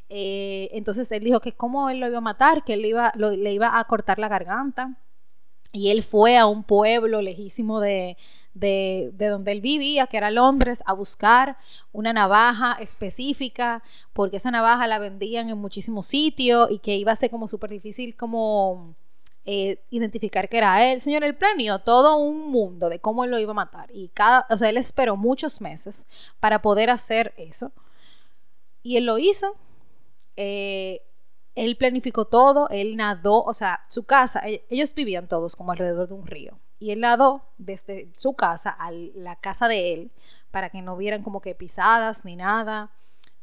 Eh, 0.09 0.69
entonces 0.73 1.11
él 1.13 1.25
dijo 1.25 1.41
que 1.41 1.53
cómo 1.53 1.91
él 1.91 2.01
lo 2.01 2.07
iba 2.07 2.19
a 2.19 2.21
matar, 2.23 2.65
que 2.65 2.75
él 2.75 2.85
iba, 2.85 3.13
le 3.17 3.53
iba 3.53 3.79
a 3.79 3.85
cortar 3.85 4.19
la 4.19 4.29
garganta. 4.29 4.97
Y 5.73 5.91
él 5.91 6.03
fue 6.03 6.39
a 6.39 6.47
un 6.47 6.63
pueblo 6.65 7.21
lejísimo 7.21 7.81
de, 7.81 8.17
de, 8.55 9.11
de 9.15 9.27
donde 9.27 9.53
él 9.53 9.61
vivía, 9.61 10.07
que 10.07 10.17
era 10.17 10.31
Londres, 10.31 10.83
a 10.87 10.95
buscar 10.95 11.59
una 11.93 12.13
navaja 12.13 12.79
específica, 12.81 13.83
porque 14.13 14.39
esa 14.39 14.51
navaja 14.51 14.87
la 14.87 14.99
vendían 14.99 15.51
en 15.51 15.59
muchísimos 15.59 16.07
sitios 16.07 16.71
y 16.71 16.79
que 16.79 16.97
iba 16.97 17.13
a 17.13 17.17
ser 17.17 17.31
como 17.31 17.49
súper 17.49 17.71
difícil 17.71 18.17
como 18.17 18.95
eh, 19.47 19.81
identificar 19.91 20.49
que 20.49 20.59
era 20.59 20.93
él. 20.93 21.01
Señor, 21.01 21.25
él 21.25 21.37
planeó 21.37 21.79
todo 21.79 22.17
un 22.17 22.51
mundo 22.51 22.89
de 22.89 22.99
cómo 22.99 23.25
él 23.25 23.31
lo 23.31 23.39
iba 23.39 23.53
a 23.53 23.55
matar. 23.55 23.89
Y 23.93 24.09
cada, 24.09 24.45
o 24.51 24.57
sea, 24.57 24.69
él 24.69 24.77
esperó 24.77 25.17
muchos 25.17 25.61
meses 25.61 26.07
para 26.41 26.61
poder 26.63 26.91
hacer 26.91 27.33
eso. 27.37 27.73
Y 28.83 28.97
él 28.97 29.07
lo 29.07 29.19
hizo. 29.19 29.57
Eh, 30.37 31.03
él 31.55 31.77
planificó 31.77 32.27
todo, 32.27 32.69
él 32.69 32.97
nadó, 32.97 33.43
o 33.43 33.55
sea, 33.55 33.81
su 33.89 34.05
casa, 34.05 34.47
e- 34.47 34.67
ellos 34.69 34.95
vivían 34.95 35.27
todos 35.27 35.57
como 35.57 35.73
alrededor 35.73 36.09
de 36.09 36.15
un 36.15 36.27
río. 36.27 36.59
Y 36.79 36.91
él 36.91 37.01
nadó 37.01 37.43
desde 37.57 38.11
su 38.17 38.35
casa 38.35 38.71
a 38.71 38.91
la 38.91 39.37
casa 39.37 39.67
de 39.67 39.95
él 39.95 40.11
para 40.51 40.69
que 40.71 40.83
no 40.83 40.97
vieran 40.97 41.23
como 41.23 41.41
que 41.41 41.55
pisadas 41.55 42.25
ni 42.25 42.37
nada. 42.37 42.91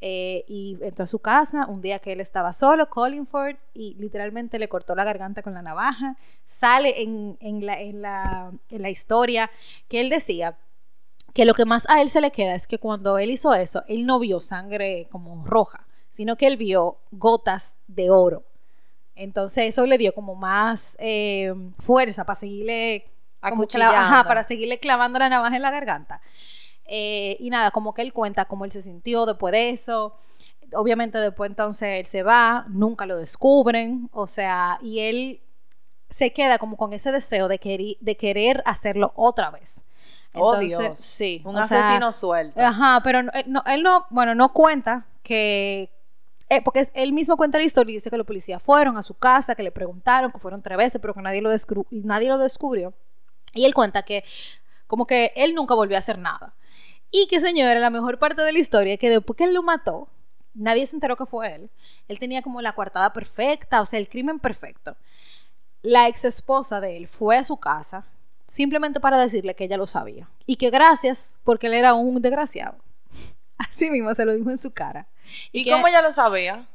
Eh, 0.06 0.44
y 0.50 0.78
entró 0.82 1.06
a 1.06 1.08
su 1.08 1.20
casa 1.20 1.66
un 1.66 1.82
día 1.82 2.00
que 2.00 2.12
él 2.12 2.20
estaba 2.20 2.52
solo, 2.52 2.89
Collingford, 2.89 3.56
y 3.74 3.94
literalmente 3.94 4.60
le 4.60 4.68
cortó 4.68 4.96
la 4.96 5.06
garganta 5.06 5.42
con 5.42 5.54
la 5.54 5.62
navaja. 5.62 6.18
Sale 6.44 7.02
en, 7.02 7.38
en 7.39 7.66
la, 7.66 7.80
en, 7.80 8.02
la, 8.02 8.52
en 8.70 8.82
la 8.82 8.89
historia 8.89 9.50
que 9.88 10.02
él 10.02 10.10
decía 10.10 10.58
que 11.34 11.46
lo 11.46 11.54
que 11.54 11.63
más 11.63 11.89
a 11.89 12.02
él 12.02 12.10
se 12.10 12.20
le 12.20 12.32
queda 12.32 12.54
es 12.54 12.68
que 12.68 12.80
cuando 12.80 13.18
él 13.18 13.32
hizo 13.32 13.54
eso, 13.54 13.86
él 13.88 14.06
no 14.06 14.20
vio 14.20 14.42
sangre 14.42 15.08
como 15.10 15.46
roja, 15.46 15.88
sino 16.12 16.36
que 16.36 16.48
él 16.48 16.58
vio 16.58 16.98
gotas 17.12 17.78
de 17.88 18.10
oro. 18.10 18.44
Entonces 19.16 19.70
eso 19.70 19.86
le 19.86 19.98
dio 19.98 20.13
como 20.13 20.36
más 20.36 20.98
eh, 21.00 21.56
fuerza 21.80 22.26
para 22.26 22.38
seguirle 22.38 23.06
ajá, 23.42 24.26
para 24.26 24.44
seguirle 24.44 24.80
clavando 24.80 25.18
la 25.20 25.30
navaja 25.30 25.56
en 25.56 25.62
la 25.62 25.72
garganta. 25.72 26.20
Eh, 26.86 27.38
y 27.39 27.50
nada, 27.50 27.72
como 27.72 27.93
que 27.93 28.02
él 28.02 28.13
cuenta 28.13 28.46
cómo 28.46 28.65
él 28.65 28.72
se 28.72 28.82
sintió 28.82 29.26
después 29.26 29.52
de 29.52 29.69
eso. 29.72 30.15
Obviamente 30.76 31.17
después 31.19 31.50
entonces 31.50 32.00
él 32.00 32.06
se 32.06 32.24
va, 32.24 32.65
nunca 32.69 33.06
lo 33.06 33.17
descubren, 33.17 34.10
o 34.12 34.28
sea, 34.28 34.80
y 34.82 35.00
él 35.00 35.41
se 36.10 36.32
queda 36.32 36.58
como 36.58 36.78
con 36.78 36.93
ese 36.93 37.12
deseo 37.12 37.48
de, 37.48 37.60
querer 37.60 37.98
de 38.00 38.17
querer 38.17 38.63
hacerlo 38.65 39.13
otra 39.15 39.52
vez. 39.52 39.86
Oh, 40.36 40.56
Entonces, 40.56 40.78
Dios. 40.80 41.00
Sí. 41.00 41.41
Un 41.46 41.63
sea, 41.63 41.80
asesino 41.80 42.12
suelto. 42.12 42.60
Ajá, 42.60 43.02
pero 43.04 43.24
no- 43.24 43.32
él 43.34 43.46
no, 43.48 43.63
él 43.65 43.84
no, 43.84 44.06
bueno, 44.10 44.34
no 44.34 44.52
cuenta 44.52 45.06
que, 45.22 45.91
eh, 46.50 46.62
porque 46.63 46.89
él 46.93 47.13
mismo 47.13 47.38
cuenta 47.38 47.58
la 47.60 47.63
historia 47.63 47.91
y 47.91 47.96
dice 47.96 48.10
que 48.10 48.17
los 48.17 48.26
policías 48.26 48.62
fueron 48.62 48.98
a 48.98 49.04
su 49.04 49.13
casa, 49.13 49.56
que 49.56 49.63
le 49.63 49.72
preguntaron, 49.72 50.32
que 50.32 50.39
fueron 50.39 50.62
tres 50.62 50.78
veces, 50.78 51.00
pero 51.02 51.13
que 51.13 51.22
nadie 51.22 51.41
lo, 51.41 51.50
nadie 51.91 52.30
lo 52.30 52.38
descubrió. 52.38 52.93
Y 53.54 53.65
él 53.65 53.74
cuenta 53.74 54.04
que 54.04 54.24
como 54.88 55.06
que 55.08 55.32
él 55.36 55.54
nunca 55.56 55.76
volvió 55.76 55.98
a 55.98 56.00
hacer 56.00 56.17
nada. 56.17 56.54
Y 57.15 57.28
que, 57.28 57.39
señora, 57.39 57.76
la 57.80 57.91
mejor 57.91 58.17
parte 58.17 58.41
de 58.41 58.52
la 58.52 58.58
historia 58.58 58.93
es 58.95 58.99
que 58.99 59.12
después 59.12 59.38
que 59.38 59.43
él 59.43 59.54
lo 59.54 59.62
mató, 59.62 60.08
nadie 60.56 60.88
se 60.88 60.95
enteró 60.95 61.15
que 61.15 61.28
fue 61.28 61.54
él. 61.54 61.69
Él 62.08 62.17
tenía 62.17 62.41
como 62.41 62.60
la 62.60 62.73
coartada 62.73 63.13
perfecta, 63.13 63.82
o 63.82 63.86
sea, 63.86 63.99
el 63.99 64.10
crimen 64.10 64.39
perfecto. 64.39 64.97
La 65.84 66.08
ex 66.08 66.26
esposa 66.26 66.82
de 66.82 66.97
él 66.97 67.08
fue 67.08 67.38
a 67.38 67.43
su 67.43 67.58
casa 67.58 68.08
simplemente 68.47 68.99
para 68.99 69.19
decirle 69.19 69.56
que 69.56 69.65
ella 69.65 69.78
lo 69.78 69.86
sabía. 69.86 70.28
Y 70.47 70.56
que 70.56 70.71
gracias, 70.71 71.38
porque 71.43 71.67
él 71.67 71.73
era 71.73 71.93
un 71.93 72.19
desgraciado. 72.19 72.78
Así 73.58 73.91
mismo 73.91 74.13
se 74.15 74.26
lo 74.26 74.34
dijo 74.34 74.49
en 74.49 74.58
su 74.58 74.71
cara. 74.71 75.08
¿Y 75.52 75.63
que- 75.65 75.71
cómo 75.71 75.88
ella 75.88 76.02
lo 76.02 76.12
sabía? 76.12 76.65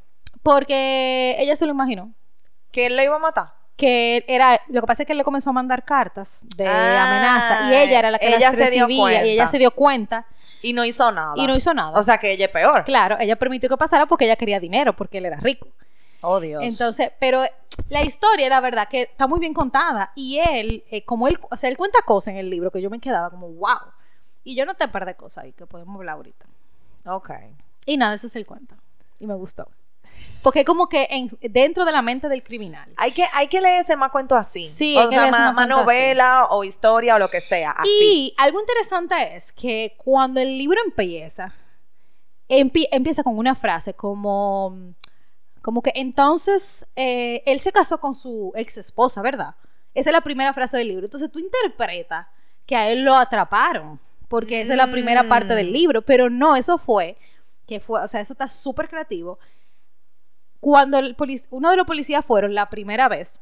Porque 0.44 1.34
ella 1.40 1.56
se 1.56 1.66
lo 1.66 1.72
imaginó. 1.72 2.12
¿Que 2.70 2.86
él 2.86 2.94
le 2.96 3.04
iba 3.04 3.16
a 3.16 3.18
matar? 3.18 3.54
Que 3.78 4.24
era, 4.28 4.60
lo 4.68 4.80
que 4.82 4.86
pasa 4.86 5.04
es 5.04 5.06
que 5.06 5.12
él 5.12 5.18
le 5.18 5.24
comenzó 5.24 5.50
a 5.50 5.52
mandar 5.54 5.84
cartas 5.84 6.44
de 6.56 6.66
Ah, 6.66 7.06
amenaza 7.06 7.70
y 7.72 7.76
ella 7.76 7.98
era 8.00 8.10
la 8.10 8.18
que 8.18 8.28
las 8.28 8.54
se 8.56 8.70
dio 8.70 8.86
recibía 8.86 9.24
y 9.24 9.30
ella 9.30 9.46
se 9.46 9.56
dio 9.58 9.70
cuenta 9.70 10.26
Y 10.62 10.72
no 10.72 10.84
hizo 10.84 11.10
nada. 11.12 11.32
y 11.36 11.46
no 11.46 11.56
hizo 11.56 11.72
nada. 11.72 11.92
O 11.98 12.02
sea 12.02 12.18
que 12.18 12.32
ella 12.32 12.46
es 12.46 12.50
peor. 12.50 12.84
claro, 12.84 13.16
ella 13.20 13.36
permitió 13.36 13.68
que 13.70 13.76
pasara 13.76 14.04
porque 14.06 14.24
ella 14.24 14.36
quería 14.36 14.58
dinero, 14.60 14.94
porque 14.96 15.18
él 15.18 15.26
era 15.26 15.36
rico. 15.38 15.68
Oh, 16.20 16.40
Dios. 16.40 16.60
Entonces, 16.64 17.12
pero 17.20 17.44
la 17.88 18.02
historia, 18.02 18.48
la 18.48 18.60
verdad, 18.60 18.88
que 18.88 19.02
está 19.02 19.28
muy 19.28 19.38
bien 19.38 19.54
contada. 19.54 20.10
Y 20.16 20.40
él, 20.40 20.82
eh, 20.90 21.04
como 21.04 21.28
él, 21.28 21.38
o 21.48 21.56
sea, 21.56 21.70
él 21.70 21.76
cuenta 21.76 22.00
cosas 22.04 22.32
en 22.32 22.38
el 22.38 22.50
libro 22.50 22.72
que 22.72 22.82
yo 22.82 22.90
me 22.90 22.98
quedaba 22.98 23.30
como, 23.30 23.48
wow. 23.48 23.78
Y 24.42 24.56
yo 24.56 24.66
no 24.66 24.74
te 24.74 24.88
perdí 24.88 25.14
cosas 25.14 25.44
ahí 25.44 25.52
que 25.52 25.64
podemos 25.66 25.94
hablar 25.96 26.16
ahorita. 26.16 26.46
ok. 27.06 27.30
Y 27.86 27.96
nada, 27.96 28.16
eso 28.16 28.26
es 28.26 28.34
el 28.34 28.44
cuento. 28.44 28.74
Y 29.20 29.28
me 29.28 29.34
gustó. 29.34 29.68
Porque 30.42 30.64
como 30.64 30.88
que 30.88 31.06
en- 31.10 31.36
dentro 31.42 31.84
de 31.84 31.92
la 31.92 32.00
mente 32.00 32.28
del 32.28 32.42
criminal. 32.42 32.88
Hay 32.96 33.12
que, 33.12 33.26
hay 33.34 33.48
que 33.48 33.60
leerse 33.60 33.96
más 33.96 34.10
cuento 34.10 34.36
así. 34.36 34.66
Sí, 34.66 34.96
o 34.96 35.00
hay 35.00 35.08
que 35.08 35.14
sea, 35.16 35.30
más, 35.30 35.68
novela 35.68 36.46
o 36.50 36.64
historia 36.64 37.16
o 37.16 37.18
lo 37.18 37.28
que 37.28 37.40
sea. 37.40 37.72
Así. 37.72 37.90
Y 38.00 38.34
algo 38.38 38.60
interesante 38.60 39.36
es 39.36 39.52
que 39.52 39.94
cuando 39.98 40.40
el 40.40 40.56
libro 40.56 40.78
empieza, 40.86 41.52
empie- 42.48 42.88
empieza 42.92 43.22
con 43.22 43.36
una 43.36 43.54
frase 43.54 43.94
como, 43.94 44.94
como 45.60 45.82
que 45.82 45.92
entonces 45.96 46.86
eh, 46.96 47.42
él 47.46 47.60
se 47.60 47.72
casó 47.72 47.98
con 48.00 48.14
su 48.14 48.52
ex 48.54 48.78
esposa, 48.78 49.22
¿verdad? 49.22 49.54
Esa 49.94 50.10
es 50.10 50.12
la 50.14 50.20
primera 50.20 50.52
frase 50.54 50.76
del 50.76 50.88
libro. 50.88 51.06
Entonces 51.06 51.30
tú 51.32 51.40
interpretas 51.40 52.26
que 52.64 52.76
a 52.76 52.88
él 52.90 53.02
lo 53.02 53.14
atraparon, 53.16 53.98
porque 54.28 54.60
esa 54.60 54.72
es 54.74 54.76
la 54.76 54.90
primera 54.90 55.24
parte 55.24 55.54
del 55.54 55.70
Mm. 55.70 55.72
libro, 55.72 56.02
pero 56.02 56.30
no, 56.30 56.54
eso 56.54 56.78
fue, 56.78 57.16
que 57.66 57.80
fue, 57.80 58.00
o 58.02 58.06
sea, 58.08 58.20
eso 58.20 58.34
está 58.34 58.46
súper 58.48 58.88
creativo. 58.88 59.38
Cuando 60.60 60.98
el 60.98 61.16
uno 61.50 61.70
de 61.70 61.76
los 61.76 61.86
policías 61.86 62.24
fueron 62.24 62.54
la 62.54 62.68
primera 62.68 63.08
vez, 63.08 63.40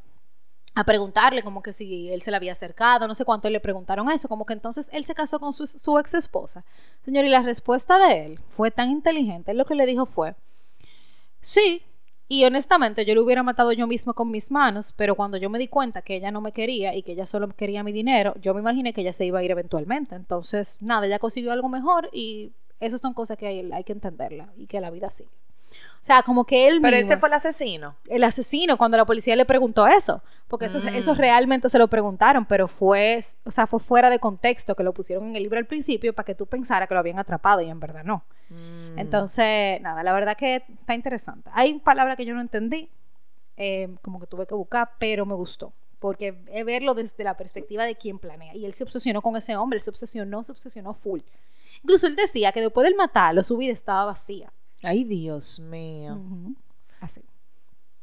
a 0.76 0.84
preguntarle 0.84 1.42
como 1.42 1.62
que 1.62 1.72
si 1.72 2.10
él 2.10 2.20
se 2.20 2.30
le 2.30 2.36
había 2.36 2.52
acercado, 2.52 3.08
no 3.08 3.14
sé 3.14 3.24
cuánto, 3.24 3.48
le 3.48 3.60
preguntaron 3.60 4.10
eso, 4.10 4.28
como 4.28 4.44
que 4.44 4.52
entonces 4.52 4.90
él 4.92 5.06
se 5.06 5.14
casó 5.14 5.40
con 5.40 5.54
su, 5.54 5.66
su 5.66 5.98
ex 5.98 6.12
esposa. 6.12 6.66
Señor, 7.02 7.24
y 7.24 7.30
la 7.30 7.40
respuesta 7.40 7.98
de 7.98 8.26
él 8.26 8.40
fue 8.50 8.70
tan 8.70 8.90
inteligente, 8.90 9.52
él 9.52 9.56
lo 9.56 9.64
que 9.64 9.74
le 9.74 9.86
dijo 9.86 10.04
fue, 10.04 10.34
sí, 11.40 11.82
y 12.28 12.44
honestamente 12.44 13.06
yo 13.06 13.14
lo 13.14 13.24
hubiera 13.24 13.42
matado 13.42 13.72
yo 13.72 13.86
mismo 13.86 14.12
con 14.12 14.30
mis 14.30 14.50
manos, 14.50 14.92
pero 14.92 15.14
cuando 15.14 15.38
yo 15.38 15.48
me 15.48 15.58
di 15.58 15.68
cuenta 15.68 16.02
que 16.02 16.16
ella 16.16 16.30
no 16.30 16.42
me 16.42 16.52
quería 16.52 16.94
y 16.94 17.02
que 17.02 17.12
ella 17.12 17.24
solo 17.24 17.48
quería 17.48 17.82
mi 17.82 17.92
dinero, 17.92 18.34
yo 18.42 18.52
me 18.52 18.60
imaginé 18.60 18.92
que 18.92 19.00
ella 19.00 19.14
se 19.14 19.24
iba 19.24 19.38
a 19.38 19.42
ir 19.42 19.52
eventualmente. 19.52 20.14
Entonces, 20.14 20.76
nada, 20.82 21.06
ella 21.06 21.20
consiguió 21.20 21.52
algo 21.52 21.68
mejor 21.70 22.10
y 22.12 22.52
esas 22.80 23.00
son 23.00 23.14
cosas 23.14 23.38
que 23.38 23.46
hay, 23.46 23.70
hay 23.72 23.84
que 23.84 23.92
entenderla 23.92 24.52
y 24.56 24.66
que 24.66 24.80
la 24.80 24.90
vida 24.90 25.08
sigue. 25.08 25.30
O 26.06 26.08
sea, 26.08 26.22
como 26.22 26.44
que 26.44 26.68
él 26.68 26.78
Pero 26.80 26.96
mismo- 26.96 27.10
ese 27.12 27.18
fue 27.18 27.28
el 27.28 27.32
asesino. 27.34 27.96
el 28.08 28.22
asesino 28.22 28.76
cuando 28.76 28.96
la 28.96 29.04
policía 29.04 29.34
le 29.34 29.44
preguntó 29.44 29.88
eso, 29.88 30.22
porque 30.46 30.66
eso, 30.66 30.78
Mm. 30.78 30.88
eso 30.94 31.14
realmente 31.14 31.68
se 31.68 31.80
lo 31.80 31.88
preguntaron, 31.88 32.44
pero 32.46 32.68
fue, 32.68 33.18
o 33.44 33.50
sea, 33.50 33.66
fue 33.66 33.80
fuera 33.80 34.08
de 34.08 34.20
contexto 34.20 34.76
que 34.76 34.84
lo 34.84 34.94
pusieron 34.94 35.30
en 35.30 35.34
el 35.34 35.42
libro 35.42 35.58
al 35.58 35.66
principio 35.66 36.14
para 36.14 36.24
que 36.24 36.36
tú 36.36 36.46
pensaras 36.46 36.86
que 36.86 36.94
lo 36.94 37.00
habían 37.00 37.18
atrapado 37.18 37.60
y 37.60 37.68
en 37.70 37.80
verdad 37.80 38.04
no. 38.04 38.22
Mm. 38.50 39.00
Entonces, 39.00 39.80
nada, 39.80 40.04
la 40.04 40.12
verdad 40.12 40.36
que 40.36 40.62
está 40.80 40.94
interesante. 40.94 41.50
Hay 41.52 41.76
palabras 41.80 42.16
que 42.16 42.24
yo 42.24 42.34
no 42.34 42.40
entendí, 42.40 42.88
eh, 43.56 43.88
como 44.00 44.20
que 44.20 44.28
tuve 44.28 44.46
que 44.46 44.54
buscar, 44.54 44.92
pero 45.00 45.26
me 45.26 45.34
gustó. 45.34 45.72
Porque 45.98 46.30
verlo 46.64 46.94
desde 46.94 47.24
la 47.24 47.36
perspectiva 47.36 47.84
de 47.84 47.96
quien 47.96 48.20
planea. 48.20 48.54
Y 48.54 48.64
él 48.64 48.74
se 48.74 48.84
obsesionó 48.84 49.22
con 49.22 49.34
ese 49.34 49.56
hombre, 49.56 49.78
él 49.78 49.82
se 49.82 49.90
obsesionó, 49.90 50.44
se 50.44 50.52
obsesionó 50.52 50.94
full. 50.94 51.22
Incluso 51.82 52.06
él 52.06 52.14
decía 52.14 52.52
que 52.52 52.60
después 52.60 52.84
del 52.84 52.94
matarlo, 52.94 53.42
su 53.42 53.56
vida 53.56 53.72
estaba 53.72 54.04
vacía. 54.04 54.52
Ay, 54.86 55.02
Dios 55.02 55.58
mío. 55.58 56.20
Así. 57.00 57.20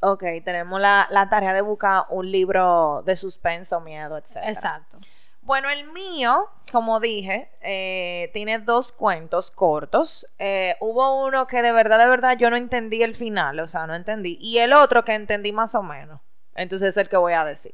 Ok, 0.01 0.21
tenemos 0.43 0.81
la, 0.81 1.07
la 1.11 1.29
tarea 1.29 1.53
de 1.53 1.61
buscar 1.61 2.07
un 2.09 2.29
libro 2.29 3.03
de 3.05 3.15
suspenso, 3.15 3.79
miedo, 3.79 4.17
etc. 4.17 4.37
Exacto. 4.47 4.97
Bueno, 5.41 5.69
el 5.69 5.89
mío, 5.93 6.49
como 6.73 6.99
dije, 6.99 7.49
eh, 7.61 8.31
tiene 8.33 8.59
dos 8.59 8.91
cuentos 8.91 9.49
cortos. 9.49 10.27
Eh, 10.39 10.75
hubo 10.81 11.25
uno 11.25 11.47
que 11.47 11.61
de 11.61 11.71
verdad, 11.71 11.99
de 11.99 12.07
verdad, 12.07 12.37
yo 12.37 12.49
no 12.49 12.57
entendí 12.57 13.01
el 13.01 13.15
final, 13.15 13.61
o 13.61 13.67
sea, 13.67 13.87
no 13.87 13.95
entendí. 13.95 14.37
Y 14.41 14.57
el 14.57 14.73
otro 14.73 15.05
que 15.05 15.13
entendí 15.13 15.53
más 15.53 15.75
o 15.75 15.83
menos. 15.83 16.19
Entonces 16.53 16.89
es 16.89 16.97
el 16.97 17.07
que 17.07 17.17
voy 17.17 17.33
a 17.33 17.45
decir. 17.45 17.73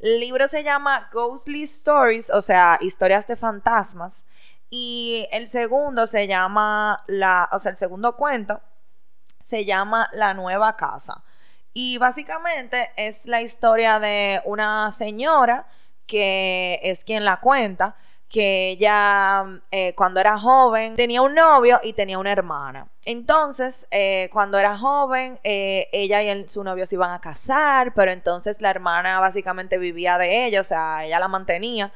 El 0.00 0.18
libro 0.18 0.48
se 0.48 0.64
llama 0.64 1.08
Ghostly 1.12 1.62
Stories, 1.62 2.30
o 2.30 2.42
sea, 2.42 2.78
historias 2.80 3.28
de 3.28 3.36
fantasmas. 3.36 4.26
Y 4.70 5.26
el 5.32 5.48
segundo 5.48 6.06
se 6.06 6.26
llama, 6.26 7.02
la, 7.06 7.48
o 7.52 7.58
sea, 7.58 7.70
el 7.70 7.76
segundo 7.76 8.16
cuento 8.16 8.60
se 9.42 9.64
llama 9.64 10.08
La 10.12 10.34
Nueva 10.34 10.76
Casa. 10.76 11.22
Y 11.72 11.98
básicamente 11.98 12.90
es 12.96 13.26
la 13.26 13.40
historia 13.40 13.98
de 14.00 14.42
una 14.44 14.90
señora 14.92 15.66
que 16.06 16.80
es 16.82 17.04
quien 17.04 17.24
la 17.24 17.38
cuenta, 17.38 17.94
que 18.28 18.70
ella 18.70 19.44
eh, 19.70 19.94
cuando 19.94 20.20
era 20.20 20.38
joven 20.38 20.96
tenía 20.96 21.22
un 21.22 21.34
novio 21.34 21.80
y 21.82 21.94
tenía 21.94 22.18
una 22.18 22.32
hermana. 22.32 22.88
Entonces, 23.04 23.86
eh, 23.90 24.28
cuando 24.32 24.58
era 24.58 24.76
joven, 24.76 25.38
eh, 25.44 25.88
ella 25.92 26.22
y 26.22 26.28
el- 26.28 26.48
su 26.50 26.62
novio 26.62 26.84
se 26.84 26.96
iban 26.96 27.10
a 27.12 27.20
casar, 27.20 27.94
pero 27.94 28.10
entonces 28.10 28.60
la 28.60 28.68
hermana 28.70 29.18
básicamente 29.20 29.78
vivía 29.78 30.18
de 30.18 30.44
ella, 30.46 30.60
o 30.60 30.64
sea, 30.64 31.06
ella 31.06 31.18
la 31.20 31.28
mantenía 31.28 31.90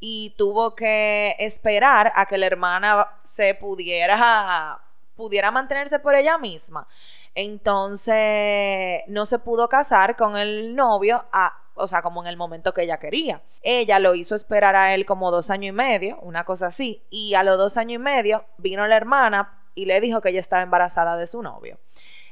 y 0.00 0.34
tuvo 0.36 0.74
que 0.74 1.36
esperar 1.38 2.12
a 2.14 2.26
que 2.26 2.38
la 2.38 2.46
hermana 2.46 3.08
se 3.22 3.54
pudiera 3.54 4.80
pudiera 5.16 5.50
mantenerse 5.50 5.98
por 5.98 6.14
ella 6.14 6.36
misma. 6.36 6.86
Entonces, 7.34 9.02
no 9.08 9.24
se 9.26 9.38
pudo 9.38 9.68
casar 9.68 10.14
con 10.16 10.36
el 10.36 10.74
novio, 10.76 11.24
a- 11.32 11.58
o 11.74 11.86
sea, 11.88 12.02
como 12.02 12.20
en 12.22 12.26
el 12.28 12.36
momento 12.36 12.72
que 12.74 12.82
ella 12.82 12.98
quería. 12.98 13.42
Ella 13.62 13.98
lo 13.98 14.14
hizo 14.14 14.34
esperar 14.34 14.76
a 14.76 14.94
él 14.94 15.06
como 15.06 15.30
dos 15.30 15.50
años 15.50 15.70
y 15.70 15.72
medio, 15.72 16.18
una 16.20 16.44
cosa 16.44 16.66
así, 16.66 17.02
y 17.10 17.34
a 17.34 17.42
los 17.42 17.56
dos 17.56 17.76
años 17.78 17.94
y 17.96 17.98
medio 17.98 18.44
vino 18.58 18.86
la 18.86 18.96
hermana 18.96 19.62
y 19.74 19.86
le 19.86 20.00
dijo 20.00 20.20
que 20.20 20.28
ella 20.30 20.40
estaba 20.40 20.62
embarazada 20.62 21.16
de 21.16 21.26
su 21.26 21.42
novio. 21.42 21.78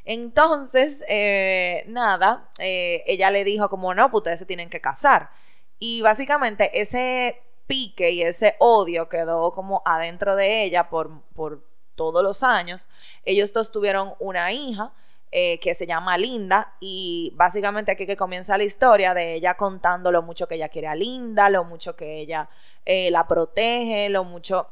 Entonces, 0.04 1.02
eh, 1.08 1.84
nada, 1.88 2.48
eh, 2.58 3.02
ella 3.06 3.30
le 3.30 3.44
dijo 3.44 3.68
como, 3.70 3.94
no, 3.94 4.10
pues 4.10 4.20
ustedes 4.20 4.38
se 4.40 4.46
tienen 4.46 4.68
que 4.70 4.80
casar. 4.80 5.30
Y 5.78 6.02
básicamente 6.02 6.80
ese 6.80 7.40
pique 7.66 8.10
y 8.10 8.22
ese 8.22 8.56
odio 8.58 9.08
quedó 9.08 9.52
como 9.52 9.82
adentro 9.84 10.36
de 10.36 10.64
ella 10.64 10.88
por, 10.88 11.22
por 11.34 11.64
todos 11.94 12.22
los 12.22 12.42
años. 12.42 12.88
Ellos 13.24 13.52
dos 13.52 13.72
tuvieron 13.72 14.14
una 14.18 14.52
hija 14.52 14.92
eh, 15.36 15.58
que 15.58 15.74
se 15.74 15.86
llama 15.86 16.16
Linda 16.16 16.74
y 16.78 17.32
básicamente 17.34 17.90
aquí 17.90 18.06
que 18.06 18.16
comienza 18.16 18.56
la 18.56 18.64
historia 18.64 19.14
de 19.14 19.34
ella 19.34 19.56
contando 19.56 20.12
lo 20.12 20.22
mucho 20.22 20.46
que 20.46 20.54
ella 20.54 20.68
quiere 20.68 20.86
a 20.86 20.94
Linda, 20.94 21.50
lo 21.50 21.64
mucho 21.64 21.96
que 21.96 22.20
ella 22.20 22.48
eh, 22.84 23.10
la 23.10 23.26
protege, 23.26 24.08
lo 24.10 24.22
mucho 24.22 24.68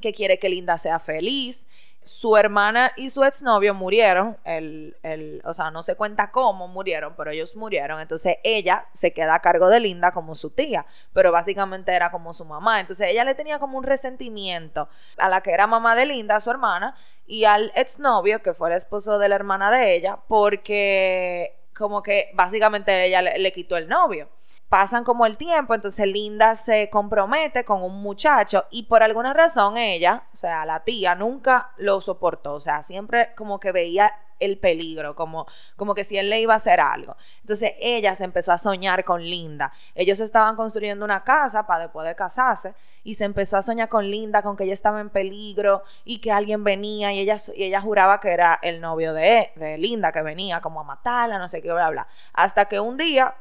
que 0.00 0.12
quiere 0.12 0.38
que 0.38 0.48
Linda 0.48 0.76
sea 0.76 0.98
feliz. 0.98 1.68
Su 2.04 2.36
hermana 2.36 2.92
y 2.96 3.10
su 3.10 3.22
exnovio 3.22 3.74
murieron, 3.74 4.36
el, 4.44 4.96
el, 5.02 5.40
o 5.44 5.54
sea, 5.54 5.70
no 5.70 5.82
se 5.82 5.94
cuenta 5.94 6.30
cómo 6.30 6.66
murieron, 6.66 7.14
pero 7.16 7.30
ellos 7.30 7.54
murieron. 7.54 8.00
Entonces 8.00 8.36
ella 8.42 8.86
se 8.92 9.12
queda 9.12 9.36
a 9.36 9.40
cargo 9.40 9.68
de 9.68 9.80
Linda 9.80 10.10
como 10.10 10.34
su 10.34 10.50
tía, 10.50 10.84
pero 11.12 11.30
básicamente 11.30 11.92
era 11.92 12.10
como 12.10 12.34
su 12.34 12.44
mamá. 12.44 12.80
Entonces 12.80 13.08
ella 13.08 13.24
le 13.24 13.34
tenía 13.34 13.58
como 13.58 13.78
un 13.78 13.84
resentimiento 13.84 14.88
a 15.16 15.28
la 15.28 15.40
que 15.42 15.52
era 15.52 15.66
mamá 15.66 15.94
de 15.94 16.06
Linda, 16.06 16.40
su 16.40 16.50
hermana, 16.50 16.96
y 17.26 17.44
al 17.44 17.72
exnovio, 17.76 18.42
que 18.42 18.54
fue 18.54 18.70
el 18.70 18.76
esposo 18.76 19.18
de 19.18 19.28
la 19.28 19.36
hermana 19.36 19.70
de 19.70 19.94
ella, 19.94 20.18
porque 20.28 21.56
como 21.74 22.02
que 22.02 22.30
básicamente 22.34 23.04
ella 23.04 23.22
le, 23.22 23.38
le 23.38 23.52
quitó 23.52 23.76
el 23.76 23.88
novio. 23.88 24.28
Pasan 24.72 25.04
como 25.04 25.26
el 25.26 25.36
tiempo, 25.36 25.74
entonces 25.74 26.06
Linda 26.06 26.56
se 26.56 26.88
compromete 26.88 27.62
con 27.62 27.82
un 27.82 28.02
muchacho 28.02 28.64
y 28.70 28.84
por 28.84 29.02
alguna 29.02 29.34
razón 29.34 29.76
ella, 29.76 30.22
o 30.32 30.36
sea, 30.36 30.64
la 30.64 30.82
tía 30.82 31.14
nunca 31.14 31.72
lo 31.76 32.00
soportó, 32.00 32.54
o 32.54 32.60
sea, 32.60 32.82
siempre 32.82 33.34
como 33.36 33.60
que 33.60 33.70
veía 33.70 34.14
el 34.40 34.58
peligro, 34.58 35.14
como, 35.14 35.46
como 35.76 35.94
que 35.94 36.04
si 36.04 36.16
él 36.16 36.30
le 36.30 36.40
iba 36.40 36.54
a 36.54 36.56
hacer 36.56 36.80
algo. 36.80 37.18
Entonces 37.42 37.74
ella 37.80 38.14
se 38.14 38.24
empezó 38.24 38.50
a 38.50 38.56
soñar 38.56 39.04
con 39.04 39.22
Linda. 39.22 39.74
Ellos 39.94 40.20
estaban 40.20 40.56
construyendo 40.56 41.04
una 41.04 41.22
casa 41.22 41.66
para 41.66 41.82
después 41.82 42.08
de 42.08 42.14
casarse 42.14 42.74
y 43.04 43.16
se 43.16 43.24
empezó 43.24 43.58
a 43.58 43.62
soñar 43.62 43.90
con 43.90 44.10
Linda, 44.10 44.40
con 44.40 44.56
que 44.56 44.64
ella 44.64 44.72
estaba 44.72 45.02
en 45.02 45.10
peligro 45.10 45.82
y 46.06 46.22
que 46.22 46.32
alguien 46.32 46.64
venía 46.64 47.12
y 47.12 47.20
ella, 47.20 47.36
y 47.54 47.64
ella 47.64 47.82
juraba 47.82 48.20
que 48.20 48.30
era 48.30 48.58
el 48.62 48.80
novio 48.80 49.12
de, 49.12 49.52
de 49.54 49.76
Linda, 49.76 50.12
que 50.12 50.22
venía 50.22 50.62
como 50.62 50.80
a 50.80 50.84
matarla, 50.84 51.38
no 51.38 51.46
sé 51.46 51.60
qué, 51.60 51.70
bla, 51.70 51.90
bla. 51.90 52.08
Hasta 52.32 52.64
que 52.64 52.80
un 52.80 52.96
día 52.96 53.36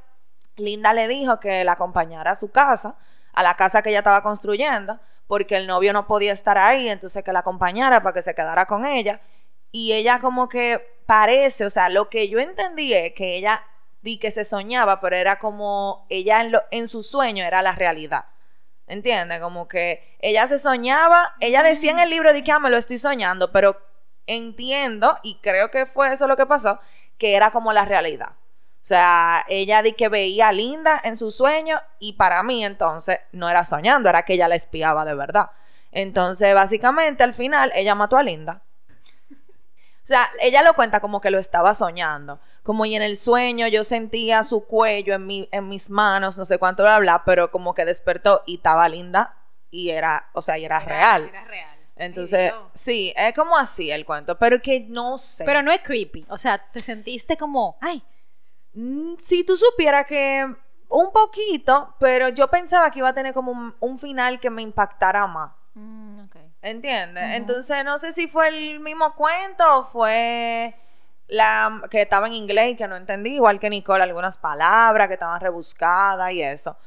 Linda 0.58 0.94
le 0.94 1.08
dijo 1.08 1.40
que 1.40 1.64
la 1.64 1.74
acompañara 1.74 2.32
a 2.32 2.36
su 2.36 2.52
casa, 2.52 2.96
a 3.34 3.44
la 3.44 3.56
casa 3.56 3.82
que 3.82 3.90
ella 3.90 4.00
estaba 4.00 4.24
construyendo, 4.24 5.00
porque 5.28 5.56
el 5.56 5.68
novio 5.68 5.94
no 5.94 6.08
podía 6.08 6.34
estar 6.34 6.58
ahí, 6.58 6.90
entonces 6.90 7.24
que 7.24 7.32
la 7.32 7.40
acompañara 7.40 8.04
para 8.04 8.14
que 8.14 8.22
se 8.22 8.36
quedara 8.36 8.66
con 8.66 8.86
ella 8.86 9.22
y 9.72 9.94
ella 9.94 10.20
como 10.20 10.50
que 10.50 11.02
parece, 11.06 11.66
o 11.66 11.70
sea, 11.70 11.90
lo 11.90 12.10
que 12.10 12.30
yo 12.30 12.40
entendí 12.40 12.94
es 12.94 13.14
que 13.14 13.36
ella 13.36 13.64
di 14.02 14.18
que 14.18 14.32
se 14.32 14.44
soñaba, 14.44 15.00
pero 15.00 15.16
era 15.16 15.40
como 15.40 16.06
ella 16.10 16.42
en, 16.42 16.52
lo, 16.52 16.62
en 16.72 16.88
su 16.88 17.04
sueño 17.04 17.46
era 17.46 17.62
la 17.62 17.74
realidad. 17.74 18.26
¿Entiendes? 18.88 19.40
Como 19.40 19.70
que 19.70 20.18
ella 20.20 20.48
se 20.48 20.60
soñaba, 20.60 21.36
ella 21.40 21.64
decía 21.64 21.92
en 21.92 22.00
el 22.00 22.10
libro 22.10 22.34
de 22.34 22.44
que 22.44 22.52
ah, 22.52 22.60
me 22.60 22.70
lo 22.70 22.76
estoy 22.76 22.98
soñando, 22.98 23.52
pero 23.54 23.78
entiendo, 24.28 25.18
y 25.24 25.40
creo 25.42 25.72
que 25.72 25.86
fue 25.86 26.12
eso 26.12 26.28
lo 26.28 26.36
que 26.36 26.46
pasó, 26.46 26.80
que 27.18 27.36
era 27.36 27.52
como 27.52 27.72
la 27.72 27.86
realidad. 27.86 28.32
O 28.82 28.86
sea, 28.86 29.46
ella 29.48 29.84
di 29.84 29.94
que 29.94 30.10
veía 30.10 30.48
a 30.48 30.52
Linda 30.52 31.00
en 31.04 31.15
su 31.15 31.30
sueño 31.30 31.80
y 32.00 32.13
para 32.13 32.41
mí 32.41 32.65
entonces 32.65 33.20
no 33.32 33.48
era 33.48 33.63
soñando, 33.63 34.10
era 34.10 34.24
que 34.24 34.34
ella 34.34 34.48
la 34.48 34.56
espiaba 34.56 35.06
de 35.06 35.13
verdad. 35.13 35.52
Entonces, 35.91 36.56
básicamente, 36.56 37.24
al 37.24 37.34
final, 37.34 37.72
ella 37.76 37.94
mató 37.94 38.17
a 38.17 38.24
Linda. 38.24 38.63
O 39.32 40.08
sea, 40.12 40.28
ella 40.39 40.63
lo 40.63 40.74
cuenta 40.74 41.00
como 41.00 41.22
que 41.22 41.30
lo 41.30 41.38
estaba 41.38 41.76
soñando. 41.76 42.39
Como 42.63 42.86
y 42.86 42.96
en 42.96 43.04
el 43.04 43.15
sueño 43.15 43.67
yo 43.67 43.84
sentía 43.84 44.44
su 44.44 44.65
cuello 44.65 45.13
en, 45.13 45.28
mi, 45.28 45.48
en 45.52 45.70
mis 45.70 45.89
manos, 45.91 46.38
no 46.39 46.46
sé 46.46 46.58
cuánto 46.58 46.82
bla, 46.84 46.98
bla, 47.00 47.24
pero 47.24 47.52
como 47.52 47.76
que 47.76 47.86
despertó 47.86 48.41
y 48.48 48.56
estaba 48.56 48.89
linda 48.89 49.38
y 49.70 49.89
era, 49.89 50.30
o 50.34 50.41
sea, 50.41 50.58
y 50.58 50.65
era, 50.65 50.80
real. 50.80 51.30
Era 51.30 51.44
real. 51.46 51.78
Entonces, 51.96 52.52
sí, 52.74 53.13
es 53.15 53.34
como 53.36 53.56
así 53.56 53.91
el 53.91 54.06
cuento, 54.06 54.38
pero 54.39 54.60
que 54.60 54.80
no 54.82 55.20
sé. 55.20 55.46
Pero 55.46 55.62
no 55.62 55.72
es 55.72 55.82
creepy. 55.82 56.26
O 56.30 56.38
sea, 56.38 56.58
te 56.72 56.80
sentiste 56.80 57.38
como, 57.38 57.78
ay. 57.80 58.04
Mm, 58.73 59.15
si 59.19 59.43
tú 59.43 59.55
supieras 59.55 60.05
que 60.05 60.55
un 60.89 61.12
poquito, 61.12 61.95
pero 61.99 62.29
yo 62.29 62.49
pensaba 62.49 62.91
que 62.91 62.99
iba 62.99 63.10
a 63.10 63.13
tener 63.13 63.34
como 63.34 63.51
un, 63.51 63.75
un 63.79 63.97
final 63.97 64.39
que 64.39 64.49
me 64.49 64.62
impactara 64.62 65.25
más. 65.27 65.51
Mm, 65.73 66.25
ok. 66.25 66.36
¿Entiendes? 66.62 67.36
Entonces 67.36 67.84
no 67.84 67.97
sé 67.97 68.12
si 68.12 68.27
fue 68.27 68.49
el 68.49 68.79
mismo 68.79 69.15
cuento 69.15 69.79
o 69.79 69.84
fue 69.84 70.75
la 71.27 71.81
que 71.89 72.01
estaba 72.01 72.27
en 72.27 72.34
inglés 72.34 72.73
y 72.73 72.75
que 72.75 72.88
no 72.88 72.97
entendí, 72.97 73.36
igual 73.36 73.60
que 73.60 73.69
Nicole, 73.69 74.03
algunas 74.03 74.38
palabras 74.38 75.07
que 75.07 75.13
estaban 75.13 75.39
rebuscadas 75.39 76.31
y 76.34 76.43
eso. 76.43 76.77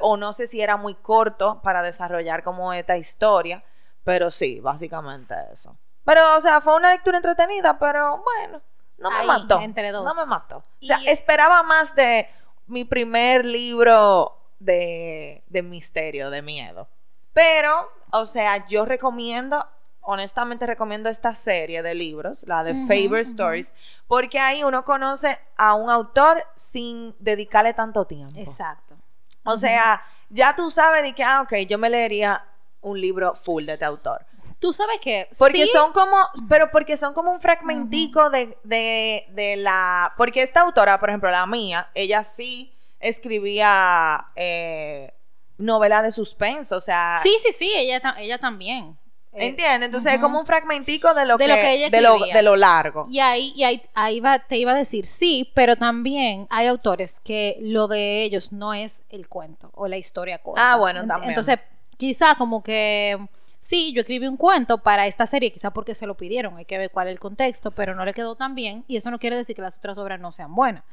o 0.00 0.16
no 0.16 0.32
sé 0.32 0.46
si 0.46 0.60
era 0.60 0.76
muy 0.76 0.94
corto 0.96 1.60
para 1.62 1.82
desarrollar 1.82 2.42
como 2.42 2.72
esta 2.72 2.96
historia, 2.96 3.62
pero 4.04 4.30
sí, 4.30 4.60
básicamente 4.60 5.34
eso. 5.52 5.76
Pero, 6.04 6.34
o 6.36 6.40
sea, 6.40 6.60
fue 6.60 6.74
una 6.74 6.90
lectura 6.90 7.18
entretenida, 7.18 7.78
pero 7.78 8.22
bueno, 8.24 8.60
no 9.02 9.10
me 9.10 9.24
mató. 9.24 9.60
Entre 9.60 9.90
dos. 9.92 10.04
No 10.04 10.14
me 10.14 10.28
mató. 10.28 10.58
O 10.58 10.84
sea, 10.84 10.98
esperaba 11.06 11.62
más 11.62 11.94
de 11.94 12.28
mi 12.66 12.84
primer 12.84 13.44
libro 13.44 14.38
de, 14.58 15.42
de 15.48 15.62
misterio, 15.62 16.30
de 16.30 16.40
miedo. 16.42 16.88
Pero 17.32 17.90
o 18.14 18.26
sea, 18.26 18.66
yo 18.68 18.84
recomiendo, 18.84 19.66
honestamente 20.02 20.66
recomiendo 20.66 21.08
esta 21.08 21.34
serie 21.34 21.82
de 21.82 21.94
libros, 21.94 22.44
la 22.46 22.62
de 22.62 22.74
Favorite 22.86 23.22
Stories, 23.22 23.72
porque 24.06 24.38
ahí 24.38 24.62
uno 24.62 24.84
conoce 24.84 25.40
a 25.56 25.72
un 25.72 25.88
autor 25.88 26.44
sin 26.54 27.16
dedicarle 27.18 27.72
tanto 27.72 28.04
tiempo. 28.06 28.38
Exacto. 28.38 28.96
O 29.44 29.56
sea, 29.56 30.02
ya 30.28 30.54
tú 30.54 30.70
sabes 30.70 31.02
de 31.02 31.14
que, 31.14 31.24
ah, 31.24 31.40
ok, 31.40 31.54
yo 31.66 31.78
me 31.78 31.88
leería 31.88 32.44
un 32.82 33.00
libro 33.00 33.34
full 33.34 33.64
de 33.64 33.72
este 33.72 33.86
autor. 33.86 34.26
Tú 34.62 34.72
sabes 34.72 34.98
que. 35.00 35.28
Porque 35.36 35.66
son 35.66 35.92
como. 35.92 36.16
Pero 36.48 36.70
porque 36.70 36.96
son 36.96 37.12
como 37.12 37.32
un 37.32 37.40
fragmentico 37.40 38.30
de, 38.30 38.56
de, 38.64 39.26
de, 39.28 39.56
la. 39.56 40.14
Porque 40.16 40.40
esta 40.40 40.60
autora, 40.60 40.98
por 40.98 41.10
ejemplo, 41.10 41.30
la 41.30 41.44
mía, 41.46 41.90
ella 41.94 42.24
sí 42.24 42.72
escribía. 43.00 44.28
Eh, 44.36 45.12
novela 45.58 46.02
de 46.02 46.10
suspenso, 46.10 46.76
o 46.76 46.80
sea... 46.80 47.16
Sí, 47.22 47.34
sí, 47.42 47.52
sí, 47.52 47.72
ella, 47.76 48.00
ella 48.18 48.38
también. 48.38 48.98
Eh, 49.32 49.46
¿Entiendes? 49.46 49.86
Entonces 49.86 50.14
es 50.14 50.20
como 50.20 50.38
un 50.38 50.44
fragmentico 50.44 51.14
de 51.14 51.24
lo 51.24 51.38
que, 51.38 51.46
de, 51.46 52.00
lo, 52.02 52.18
de 52.18 52.42
lo 52.42 52.56
largo. 52.56 53.06
Y 53.08 53.20
ahí, 53.20 53.52
y 53.56 53.64
ahí, 53.64 53.82
ahí 53.94 54.20
va, 54.20 54.40
te 54.40 54.56
iba 54.58 54.72
a 54.72 54.74
decir, 54.74 55.06
sí, 55.06 55.50
pero 55.54 55.76
también 55.76 56.46
hay 56.50 56.66
autores 56.66 57.18
que 57.20 57.56
lo 57.60 57.88
de 57.88 58.24
ellos 58.24 58.52
no 58.52 58.74
es 58.74 59.02
el 59.08 59.28
cuento 59.28 59.70
o 59.74 59.88
la 59.88 59.96
historia 59.96 60.38
corta. 60.38 60.72
Ah, 60.72 60.76
bueno, 60.76 61.06
también. 61.06 61.30
Entonces, 61.30 61.58
quizá 61.96 62.34
como 62.34 62.62
que 62.62 63.18
sí, 63.62 63.92
yo 63.94 64.00
escribí 64.00 64.26
un 64.26 64.36
cuento 64.36 64.78
para 64.78 65.06
esta 65.06 65.26
serie, 65.26 65.52
quizá 65.52 65.70
porque 65.70 65.94
se 65.94 66.06
lo 66.06 66.16
pidieron, 66.16 66.58
hay 66.58 66.66
que 66.66 66.76
ver 66.76 66.90
cuál 66.90 67.06
es 67.06 67.12
el 67.12 67.20
contexto, 67.20 67.70
pero 67.70 67.94
no 67.94 68.04
le 68.04 68.12
quedó 68.12 68.34
tan 68.34 68.54
bien 68.54 68.84
y 68.88 68.96
eso 68.96 69.10
no 69.10 69.18
quiere 69.18 69.36
decir 69.36 69.56
que 69.56 69.62
las 69.62 69.78
otras 69.78 69.96
obras 69.96 70.20
no 70.20 70.32
sean 70.32 70.54
buenas. 70.54 70.84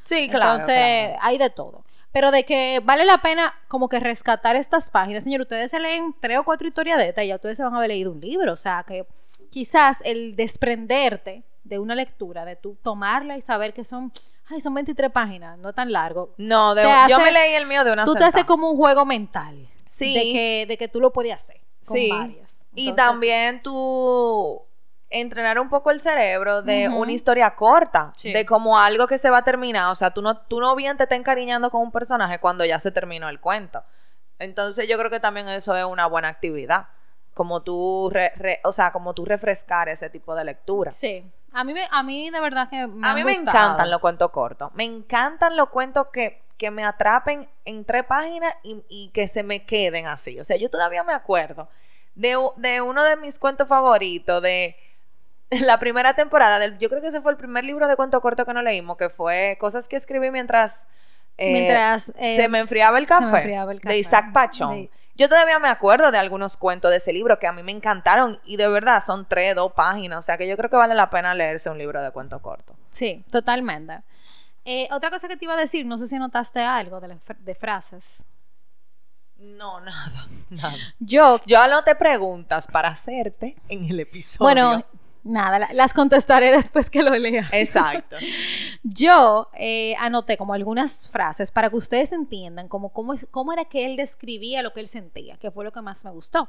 Sí, 0.00 0.28
claro. 0.28 0.52
Entonces, 0.52 1.16
hay 1.20 1.36
de 1.36 1.50
todo. 1.50 1.84
Pero 2.12 2.30
de 2.30 2.44
que 2.44 2.80
vale 2.84 3.04
la 3.04 3.18
pena 3.18 3.54
como 3.68 3.88
que 3.88 3.98
rescatar 3.98 4.54
estas 4.56 4.90
páginas. 4.90 5.24
Señor, 5.24 5.42
ustedes 5.42 5.70
se 5.70 5.78
leen 5.78 6.14
tres 6.20 6.38
o 6.38 6.44
cuatro 6.44 6.68
historias 6.68 6.98
de 6.98 7.08
esta 7.08 7.24
y 7.24 7.28
ya 7.28 7.36
ustedes 7.36 7.56
se 7.56 7.62
van 7.62 7.74
a 7.74 7.78
haber 7.78 7.88
leído 7.88 8.12
un 8.12 8.20
libro. 8.20 8.52
O 8.52 8.56
sea, 8.56 8.84
que 8.86 9.06
quizás 9.50 9.98
el 10.04 10.36
desprenderte 10.36 11.42
de 11.64 11.78
una 11.78 11.94
lectura, 11.94 12.44
de 12.44 12.56
tú 12.56 12.76
tomarla 12.82 13.38
y 13.38 13.40
saber 13.40 13.72
que 13.72 13.84
son, 13.84 14.12
ay, 14.48 14.60
son 14.60 14.74
23 14.74 15.10
páginas, 15.10 15.58
no 15.58 15.72
tan 15.72 15.90
largo. 15.90 16.34
No, 16.36 16.74
de, 16.74 16.82
yo 17.08 17.18
me 17.20 17.32
leí 17.32 17.54
el 17.54 17.66
mío 17.66 17.82
de 17.82 17.92
una 17.92 18.04
Tú 18.04 18.14
te 18.14 18.24
haces 18.24 18.44
como 18.44 18.70
un 18.70 18.76
juego 18.76 19.06
mental. 19.06 19.68
Sí. 19.88 20.12
De 20.12 20.22
que, 20.32 20.66
de 20.68 20.76
que 20.76 20.88
tú 20.88 21.00
lo 21.00 21.12
podías 21.12 21.42
hacer. 21.42 21.62
Con 21.86 21.96
sí. 21.96 22.10
Varias. 22.10 22.66
y 22.74 22.92
también 22.92 23.62
tú 23.62 24.62
entrenar 25.12 25.58
un 25.58 25.68
poco 25.68 25.90
el 25.90 26.00
cerebro 26.00 26.62
de 26.62 26.88
una 26.88 27.12
historia 27.12 27.54
corta, 27.54 28.10
de 28.22 28.46
como 28.46 28.78
algo 28.78 29.06
que 29.06 29.18
se 29.18 29.30
va 29.30 29.38
a 29.38 29.44
terminar. 29.44 29.90
O 29.90 29.94
sea, 29.94 30.10
tú 30.10 30.22
no, 30.22 30.38
tú 30.38 30.58
no 30.58 30.74
bien 30.74 30.96
te 30.96 31.04
estás 31.04 31.18
encariñando 31.18 31.70
con 31.70 31.82
un 31.82 31.92
personaje 31.92 32.38
cuando 32.38 32.64
ya 32.64 32.78
se 32.78 32.90
terminó 32.90 33.28
el 33.28 33.38
cuento. 33.38 33.84
Entonces 34.38 34.88
yo 34.88 34.98
creo 34.98 35.10
que 35.10 35.20
también 35.20 35.48
eso 35.48 35.76
es 35.76 35.84
una 35.84 36.06
buena 36.06 36.28
actividad. 36.28 36.88
Como 37.34 37.62
tú, 37.62 38.12
o 38.64 38.72
sea, 38.72 38.92
como 38.92 39.14
tú 39.14 39.24
refrescar 39.24 39.88
ese 39.88 40.10
tipo 40.10 40.34
de 40.34 40.44
lectura. 40.44 40.90
Sí. 40.90 41.24
A 41.52 41.64
mí, 41.64 41.74
a 41.90 42.02
mí 42.02 42.30
de 42.30 42.40
verdad 42.40 42.68
que 42.68 42.86
me 42.86 43.06
A 43.06 43.14
mí 43.14 43.24
me 43.24 43.34
encantan 43.34 43.90
los 43.90 44.00
cuentos 44.00 44.30
cortos. 44.30 44.70
Me 44.74 44.84
encantan 44.84 45.56
los 45.56 45.68
cuentos 45.68 46.06
que, 46.12 46.41
que 46.62 46.70
me 46.70 46.84
atrapen 46.84 47.48
en 47.64 47.84
tres 47.84 48.04
páginas 48.04 48.54
y, 48.62 48.84
y, 48.88 49.08
que 49.08 49.26
se 49.26 49.42
me 49.42 49.64
queden 49.64 50.06
así. 50.06 50.38
O 50.38 50.44
sea, 50.44 50.56
yo 50.56 50.70
todavía 50.70 51.02
me 51.02 51.12
acuerdo 51.12 51.68
de, 52.14 52.36
de 52.54 52.80
uno 52.80 53.02
de 53.02 53.16
mis 53.16 53.40
cuentos 53.40 53.66
favoritos, 53.66 54.40
de 54.40 54.76
la 55.50 55.80
primera 55.80 56.14
temporada, 56.14 56.60
del, 56.60 56.78
yo 56.78 56.88
creo 56.88 57.02
que 57.02 57.08
ese 57.08 57.20
fue 57.20 57.32
el 57.32 57.36
primer 57.36 57.64
libro 57.64 57.88
de 57.88 57.96
cuento 57.96 58.20
corto 58.20 58.46
que 58.46 58.54
no 58.54 58.62
leímos, 58.62 58.96
que 58.96 59.08
fue 59.08 59.56
cosas 59.58 59.88
que 59.88 59.96
escribí 59.96 60.30
mientras, 60.30 60.86
eh, 61.36 61.52
mientras 61.52 62.12
eh, 62.16 62.36
se 62.36 62.48
me 62.48 62.60
enfriaba 62.60 62.96
el 62.98 63.06
café, 63.06 63.52
de 63.82 63.98
Isaac 63.98 64.32
Pachón. 64.32 64.88
Yo 65.16 65.28
todavía 65.28 65.58
me 65.58 65.68
acuerdo 65.68 66.12
de 66.12 66.18
algunos 66.18 66.56
cuentos 66.56 66.92
de 66.92 66.98
ese 66.98 67.12
libro 67.12 67.40
que 67.40 67.48
a 67.48 67.52
mí 67.52 67.64
me 67.64 67.72
encantaron 67.72 68.38
y 68.44 68.56
de 68.56 68.68
verdad 68.68 69.02
son 69.02 69.26
tres, 69.28 69.56
dos 69.56 69.72
páginas, 69.72 70.20
o 70.20 70.22
sea 70.22 70.38
que 70.38 70.46
yo 70.46 70.56
creo 70.56 70.70
que 70.70 70.76
vale 70.76 70.94
la 70.94 71.10
pena 71.10 71.34
leerse 71.34 71.68
un 71.70 71.78
libro 71.78 72.00
de 72.00 72.12
cuento 72.12 72.40
corto. 72.40 72.76
Sí, 72.92 73.24
totalmente. 73.32 73.98
Eh, 74.64 74.88
otra 74.92 75.10
cosa 75.10 75.28
que 75.28 75.36
te 75.36 75.44
iba 75.44 75.54
a 75.54 75.58
decir, 75.58 75.86
no 75.86 75.98
sé 75.98 76.06
si 76.06 76.18
notaste 76.18 76.60
algo 76.60 77.00
de, 77.00 77.18
de 77.40 77.54
frases. 77.54 78.24
No, 79.36 79.80
nada, 79.84 80.28
nada. 80.50 80.74
Yo, 80.98 81.40
yo 81.46 81.60
anoté 81.60 81.94
preguntas 81.94 82.66
para 82.66 82.88
hacerte 82.88 83.56
en 83.68 83.84
el 83.86 84.00
episodio. 84.00 84.44
Bueno, 84.44 84.84
Nada, 85.24 85.68
las 85.72 85.94
contestaré 85.94 86.50
después 86.50 86.90
que 86.90 87.02
lo 87.02 87.16
lea. 87.16 87.48
Exacto. 87.52 88.16
Yo 88.82 89.48
eh, 89.54 89.94
anoté 90.00 90.36
como 90.36 90.52
algunas 90.52 91.08
frases 91.08 91.52
para 91.52 91.70
que 91.70 91.76
ustedes 91.76 92.12
entiendan 92.12 92.66
cómo, 92.66 92.88
cómo, 92.88 93.14
cómo 93.30 93.52
era 93.52 93.64
que 93.64 93.84
él 93.86 93.96
describía 93.96 94.62
lo 94.62 94.72
que 94.72 94.80
él 94.80 94.88
sentía, 94.88 95.36
que 95.36 95.52
fue 95.52 95.64
lo 95.64 95.72
que 95.72 95.80
más 95.80 96.04
me 96.04 96.10
gustó. 96.10 96.48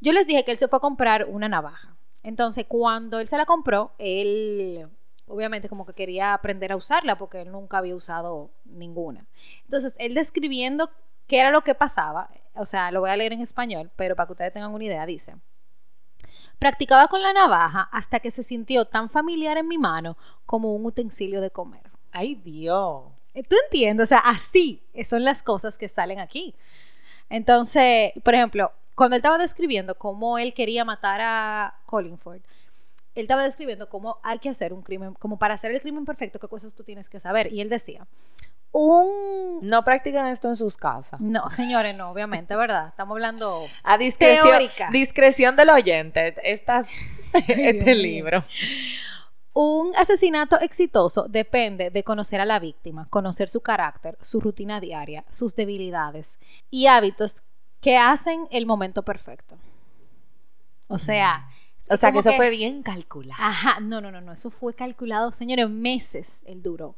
Yo 0.00 0.12
les 0.12 0.26
dije 0.26 0.44
que 0.44 0.50
él 0.50 0.56
se 0.56 0.66
fue 0.66 0.78
a 0.78 0.80
comprar 0.80 1.26
una 1.26 1.48
navaja. 1.48 1.94
Entonces, 2.24 2.64
cuando 2.66 3.20
él 3.20 3.28
se 3.28 3.36
la 3.36 3.46
compró, 3.46 3.92
él 3.98 4.88
obviamente 5.28 5.68
como 5.68 5.86
que 5.86 5.92
quería 5.92 6.34
aprender 6.34 6.72
a 6.72 6.76
usarla 6.76 7.18
porque 7.18 7.42
él 7.42 7.52
nunca 7.52 7.78
había 7.78 7.94
usado 7.94 8.50
ninguna. 8.64 9.26
Entonces, 9.64 9.94
él 9.98 10.14
describiendo 10.14 10.90
qué 11.26 11.40
era 11.40 11.50
lo 11.50 11.62
que 11.62 11.74
pasaba, 11.74 12.30
o 12.54 12.64
sea, 12.64 12.90
lo 12.90 13.00
voy 13.00 13.10
a 13.10 13.16
leer 13.16 13.32
en 13.32 13.40
español, 13.40 13.90
pero 13.96 14.16
para 14.16 14.26
que 14.26 14.32
ustedes 14.32 14.52
tengan 14.52 14.74
una 14.74 14.84
idea, 14.84 15.06
dice. 15.06 15.36
Practicaba 16.58 17.06
con 17.08 17.22
la 17.22 17.32
navaja 17.32 17.88
hasta 17.92 18.20
que 18.20 18.30
se 18.30 18.42
sintió 18.42 18.84
tan 18.84 19.10
familiar 19.10 19.56
en 19.58 19.68
mi 19.68 19.78
mano 19.78 20.16
como 20.44 20.74
un 20.74 20.84
utensilio 20.84 21.40
de 21.40 21.50
comer. 21.50 21.82
¡Ay, 22.10 22.34
Dios! 22.34 23.04
¿Tú 23.48 23.56
entiendes? 23.66 24.04
O 24.04 24.08
sea, 24.08 24.18
así 24.18 24.82
son 25.04 25.22
las 25.22 25.44
cosas 25.44 25.78
que 25.78 25.88
salen 25.88 26.18
aquí. 26.18 26.56
Entonces, 27.30 28.12
por 28.24 28.34
ejemplo, 28.34 28.72
cuando 28.96 29.14
él 29.14 29.20
estaba 29.20 29.38
describiendo 29.38 29.94
cómo 29.96 30.38
él 30.38 30.54
quería 30.54 30.84
matar 30.84 31.20
a 31.20 31.74
Collingford, 31.86 32.40
él 33.18 33.24
estaba 33.24 33.42
describiendo 33.42 33.88
cómo 33.88 34.18
hay 34.22 34.38
que 34.38 34.48
hacer 34.48 34.72
un 34.72 34.82
crimen, 34.82 35.14
como 35.14 35.38
para 35.38 35.54
hacer 35.54 35.72
el 35.72 35.80
crimen 35.80 36.04
perfecto, 36.04 36.38
qué 36.38 36.46
cosas 36.46 36.74
tú 36.74 36.84
tienes 36.84 37.08
que 37.08 37.18
saber. 37.18 37.52
Y 37.52 37.60
él 37.60 37.68
decía, 37.68 38.06
un... 38.70 39.58
No 39.60 39.84
practican 39.84 40.28
esto 40.28 40.46
en 40.46 40.54
sus 40.54 40.76
casas. 40.76 41.20
No, 41.20 41.50
señores, 41.50 41.96
no, 41.96 42.10
obviamente, 42.10 42.54
¿verdad? 42.54 42.88
Estamos 42.88 43.16
hablando... 43.16 43.66
A 43.82 43.98
discreción, 43.98 44.70
discreción 44.92 45.56
del 45.56 45.70
oyente, 45.70 46.36
estas, 46.44 46.90
este 47.48 47.96
libro. 47.96 48.44
Un 49.52 49.96
asesinato 49.96 50.60
exitoso 50.60 51.26
depende 51.28 51.90
de 51.90 52.04
conocer 52.04 52.40
a 52.40 52.44
la 52.44 52.60
víctima, 52.60 53.08
conocer 53.10 53.48
su 53.48 53.62
carácter, 53.62 54.16
su 54.20 54.40
rutina 54.40 54.80
diaria, 54.80 55.24
sus 55.28 55.56
debilidades 55.56 56.38
y 56.70 56.86
hábitos 56.86 57.42
que 57.80 57.96
hacen 57.98 58.46
el 58.52 58.64
momento 58.64 59.02
perfecto. 59.02 59.56
O 60.86 60.98
sea... 60.98 61.48
O 61.90 61.96
sea, 61.96 62.12
que 62.12 62.18
eso 62.18 62.32
fue 62.32 62.50
bien 62.50 62.82
calculado. 62.82 63.42
Ajá, 63.42 63.80
no, 63.80 64.00
no, 64.00 64.10
no, 64.10 64.20
no, 64.20 64.32
eso 64.32 64.50
fue 64.50 64.74
calculado, 64.74 65.30
señores, 65.30 65.68
meses 65.68 66.42
el 66.46 66.62
duro 66.62 66.96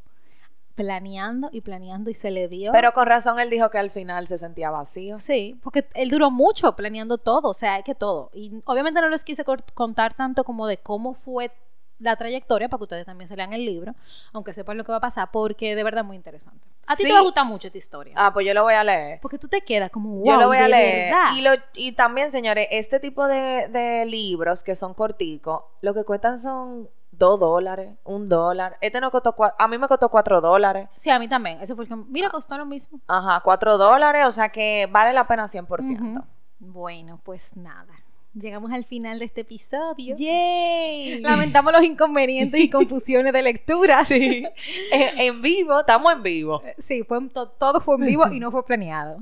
planeando 0.74 1.50
y 1.53 1.61
planeando 1.61 2.09
y 2.11 2.14
se 2.14 2.31
le 2.31 2.48
dio. 2.48 2.72
Pero 2.72 2.92
con 2.92 3.07
razón 3.07 3.38
él 3.38 3.50
dijo 3.50 3.68
que 3.68 3.76
al 3.76 3.90
final 3.90 4.26
se 4.26 4.38
sentía 4.38 4.70
vacío. 4.70 5.18
Sí, 5.18 5.59
porque 5.62 5.87
él 5.94 6.09
duró 6.09 6.31
mucho 6.31 6.74
planeando 6.74 7.18
todo, 7.18 7.50
o 7.50 7.55
sea, 7.55 7.83
que 7.83 7.94
todo. 7.94 8.31
Y 8.33 8.62
obviamente 8.64 9.00
no 9.00 9.11
les 9.11 9.22
quise 9.22 9.44
contar 9.74 10.14
tanto 10.14 10.42
como 10.42 10.66
de 10.66 10.79
cómo 10.79 11.12
fue 11.12 11.50
la 11.98 12.16
trayectoria 12.16 12.68
para 12.68 12.79
que 12.79 12.85
ustedes 12.85 13.07
también 13.07 13.29
se 13.29 13.37
lean 13.37 13.53
el 13.53 13.66
libro, 13.66 13.94
aunque 14.33 14.55
sepan 14.55 14.79
lo 14.79 14.85
que 14.85 14.92
va 14.92 14.98
a 14.98 15.03
pasar, 15.03 15.31
porque 15.31 15.76
de 15.76 15.85
verdad 15.85 16.00
es 16.00 16.07
muy 16.07 16.16
interesante. 16.16 16.66
A 16.90 16.96
ti 16.96 17.05
te 17.05 17.12
va 17.12 17.20
a 17.20 17.22
gustar 17.22 17.46
mucho 17.46 17.68
esta 17.68 17.79
historia. 17.79 18.14
Ah, 18.16 18.33
pues 18.33 18.44
yo 18.44 18.53
lo 18.53 18.64
voy 18.64 18.74
a 18.74 18.83
leer. 18.83 19.20
Porque 19.20 19.38
tú 19.38 19.46
te 19.46 19.61
quedas 19.61 19.90
como, 19.90 20.11
wow, 20.11 20.26
Yo 20.26 20.37
lo 20.38 20.46
voy 20.48 20.57
a 20.57 20.66
leer. 20.66 21.14
Y, 21.37 21.42
lo, 21.42 21.50
y 21.74 21.92
también, 21.92 22.33
señores, 22.33 22.66
este 22.70 22.98
tipo 22.98 23.29
de, 23.29 23.68
de 23.68 24.05
libros 24.07 24.64
que 24.64 24.74
son 24.74 24.94
corticos, 24.94 25.62
lo 25.83 25.94
que 25.94 26.05
cuestan 26.05 26.37
son 26.37 26.88
dos 27.12 27.38
dólares, 27.38 27.96
un 28.05 28.29
dólar. 28.29 28.76
Este 28.81 29.00
no 29.00 29.12
costó, 29.12 29.37
a 29.57 29.68
mí 29.68 29.79
me 29.79 29.87
costó 29.87 30.09
cuatro 30.09 30.40
dólares. 30.40 30.88
Sí, 30.96 31.11
a 31.11 31.18
mí 31.18 31.29
también. 31.29 31.61
Ese 31.61 31.74
fue 31.76 31.85
el 31.85 31.88
que, 31.88 31.94
mira, 31.94 32.31
costó 32.31 32.59
lo 32.59 32.66
mismo. 32.66 32.98
Ajá, 33.07 33.40
cuatro 33.40 33.79
dólares, 33.79 34.26
o 34.26 34.33
sea 34.33 34.48
que 34.48 34.88
vale 34.90 35.12
la 35.12 35.29
pena 35.29 35.44
100%. 35.44 36.24
Bueno, 36.59 37.20
pues 37.22 37.57
nada. 37.57 37.94
Llegamos 38.32 38.70
al 38.70 38.84
final 38.84 39.18
de 39.18 39.24
este 39.24 39.40
episodio. 39.40 40.14
¡Yay! 40.16 41.20
Lamentamos 41.20 41.72
los 41.72 41.82
inconvenientes 41.82 42.60
y 42.60 42.70
confusiones 42.70 43.32
de 43.32 43.42
lectura. 43.42 44.04
Sí. 44.04 44.46
en, 44.92 45.42
vivo, 45.42 45.80
estamos 45.80 46.12
en 46.12 46.22
vivo. 46.22 46.62
Eh, 46.64 46.76
sí, 46.78 47.02
fue, 47.02 47.18
todo 47.28 47.80
fue 47.80 47.96
en 47.96 48.06
vivo 48.06 48.30
y 48.32 48.38
no 48.38 48.50
fue 48.52 48.64
planeado. 48.64 49.18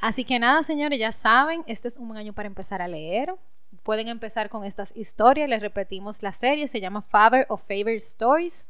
Así 0.00 0.24
que 0.24 0.38
nada, 0.38 0.62
señores, 0.62 1.00
ya 1.00 1.10
saben, 1.10 1.64
este 1.66 1.88
es 1.88 1.96
un 1.96 2.06
buen 2.06 2.18
año 2.18 2.32
para 2.34 2.46
empezar 2.46 2.80
a 2.82 2.86
leer. 2.86 3.34
Pueden 3.82 4.06
empezar 4.06 4.48
con 4.48 4.62
estas 4.62 4.96
historias. 4.96 5.48
Les 5.48 5.60
repetimos 5.60 6.22
la 6.22 6.30
serie, 6.30 6.68
se 6.68 6.80
llama 6.80 7.02
Father 7.02 7.46
of 7.48 7.62
Favorite 7.62 7.96
Stories. 7.96 8.68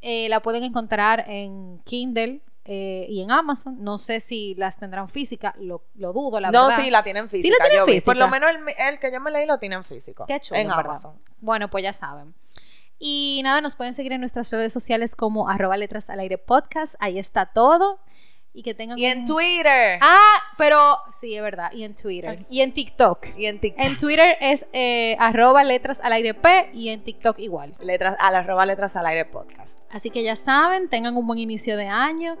Eh, 0.00 0.28
la 0.28 0.40
pueden 0.40 0.62
encontrar 0.62 1.24
en 1.28 1.80
Kindle 1.84 2.40
eh, 2.64 3.06
y 3.08 3.22
en 3.22 3.30
Amazon. 3.30 3.76
No 3.80 3.98
sé 3.98 4.20
si 4.20 4.54
las 4.54 4.78
tendrán 4.78 5.08
física, 5.08 5.54
lo, 5.58 5.82
dudo, 5.94 6.40
la 6.40 6.50
no, 6.50 6.64
verdad. 6.64 6.78
No, 6.78 6.84
sí, 6.84 6.90
la 6.90 7.02
tienen 7.02 7.28
física. 7.28 7.54
Sí, 7.54 7.62
la 7.62 7.84
tienen 7.84 8.02
Por 8.02 8.16
lo 8.16 8.28
menos 8.28 8.50
el, 8.78 8.98
que 8.98 9.12
yo 9.12 9.20
me 9.20 9.30
leí 9.30 9.46
lo 9.46 9.58
tienen 9.58 9.84
físico. 9.84 10.24
Qué 10.26 10.40
chulo, 10.40 10.60
en 10.60 10.70
Amazon. 10.70 11.20
Bueno, 11.40 11.68
pues 11.68 11.84
ya 11.84 11.92
saben. 11.92 12.34
Y 12.98 13.40
nada, 13.44 13.60
nos 13.60 13.74
pueden 13.74 13.92
seguir 13.92 14.12
en 14.12 14.20
nuestras 14.20 14.50
redes 14.50 14.72
sociales 14.72 15.16
como 15.16 15.48
arroba 15.48 15.76
letras 15.76 16.08
al 16.08 16.20
aire 16.20 16.38
podcast. 16.38 16.94
Ahí 17.00 17.18
está 17.18 17.46
todo. 17.46 18.00
Y 18.56 18.62
que 18.62 18.72
tengan. 18.72 18.96
Y 18.96 19.06
en 19.06 19.24
Twitter. 19.24 19.98
Ah, 20.00 20.36
pero 20.56 20.98
sí, 21.10 21.34
es 21.34 21.42
verdad. 21.42 21.72
Y 21.72 21.82
en 21.82 21.94
Twitter. 21.94 22.46
Y 22.48 22.60
en 22.60 22.72
TikTok. 22.72 23.26
Y 23.36 23.46
en 23.46 23.58
TikTok. 23.58 23.84
En 23.84 23.98
Twitter 23.98 24.36
es 24.40 24.66
eh, 24.72 25.16
arroba 25.18 25.64
letras 25.64 26.00
al 26.00 26.12
aire 26.12 26.34
P 26.34 26.70
y 26.72 26.90
en 26.90 27.02
TikTok 27.02 27.40
igual. 27.40 27.74
Letras, 27.80 28.16
al 28.20 28.36
arroba 28.36 28.64
letras 28.64 28.94
al 28.94 29.06
aire 29.06 29.24
podcast. 29.24 29.80
Así 29.90 30.10
que 30.10 30.22
ya 30.22 30.36
saben, 30.36 30.88
tengan 30.88 31.16
un 31.16 31.26
buen 31.26 31.40
inicio 31.40 31.76
de 31.76 31.88
año 31.88 32.38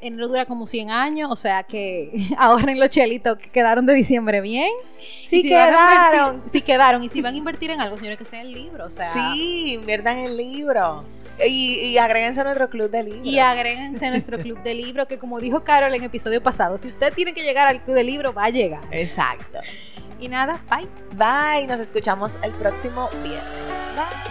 enero 0.00 0.28
dura 0.28 0.46
como 0.46 0.66
100 0.66 0.90
años, 0.90 1.30
o 1.30 1.36
sea 1.36 1.62
que 1.62 2.10
ahorren 2.38 2.78
los 2.78 2.88
chelitos 2.90 3.38
que 3.38 3.50
quedaron 3.50 3.86
de 3.86 3.94
diciembre 3.94 4.40
bien. 4.40 4.70
Sí 5.24 5.42
quedaron. 5.42 6.42
sí 6.46 6.60
quedaron. 6.60 7.02
Y 7.04 7.08
si 7.08 7.22
van 7.22 7.34
a 7.34 7.36
invertir 7.36 7.70
en 7.70 7.80
algo, 7.80 7.96
señores, 7.96 8.18
que 8.18 8.24
sea 8.24 8.42
el 8.42 8.52
libro, 8.52 8.86
o 8.86 8.90
sea. 8.90 9.06
Sí, 9.06 9.74
inviertan 9.74 10.18
en 10.18 10.26
el 10.26 10.36
libro. 10.36 11.04
Y, 11.46 11.78
y 11.80 11.98
agréguense 11.98 12.40
a 12.40 12.44
nuestro 12.44 12.68
club 12.68 12.90
de 12.90 13.02
libros. 13.02 13.26
Y 13.26 13.38
agréguense 13.38 14.06
a 14.06 14.10
nuestro 14.10 14.38
club 14.38 14.62
de 14.62 14.74
libros, 14.74 15.06
que 15.06 15.18
como 15.18 15.38
dijo 15.40 15.62
Carol 15.62 15.94
en 15.94 16.02
el 16.02 16.06
episodio 16.06 16.42
pasado, 16.42 16.78
si 16.78 16.88
usted 16.88 17.12
tiene 17.12 17.34
que 17.34 17.42
llegar 17.42 17.68
al 17.68 17.82
club 17.82 17.96
de 17.96 18.04
libros, 18.04 18.36
va 18.36 18.46
a 18.46 18.50
llegar. 18.50 18.80
Exacto. 18.90 19.58
Y 20.20 20.28
nada, 20.28 20.60
bye. 20.68 20.88
Bye, 21.16 21.66
nos 21.66 21.80
escuchamos 21.80 22.38
el 22.42 22.52
próximo 22.52 23.08
viernes. 23.22 23.64
Bye. 23.94 24.27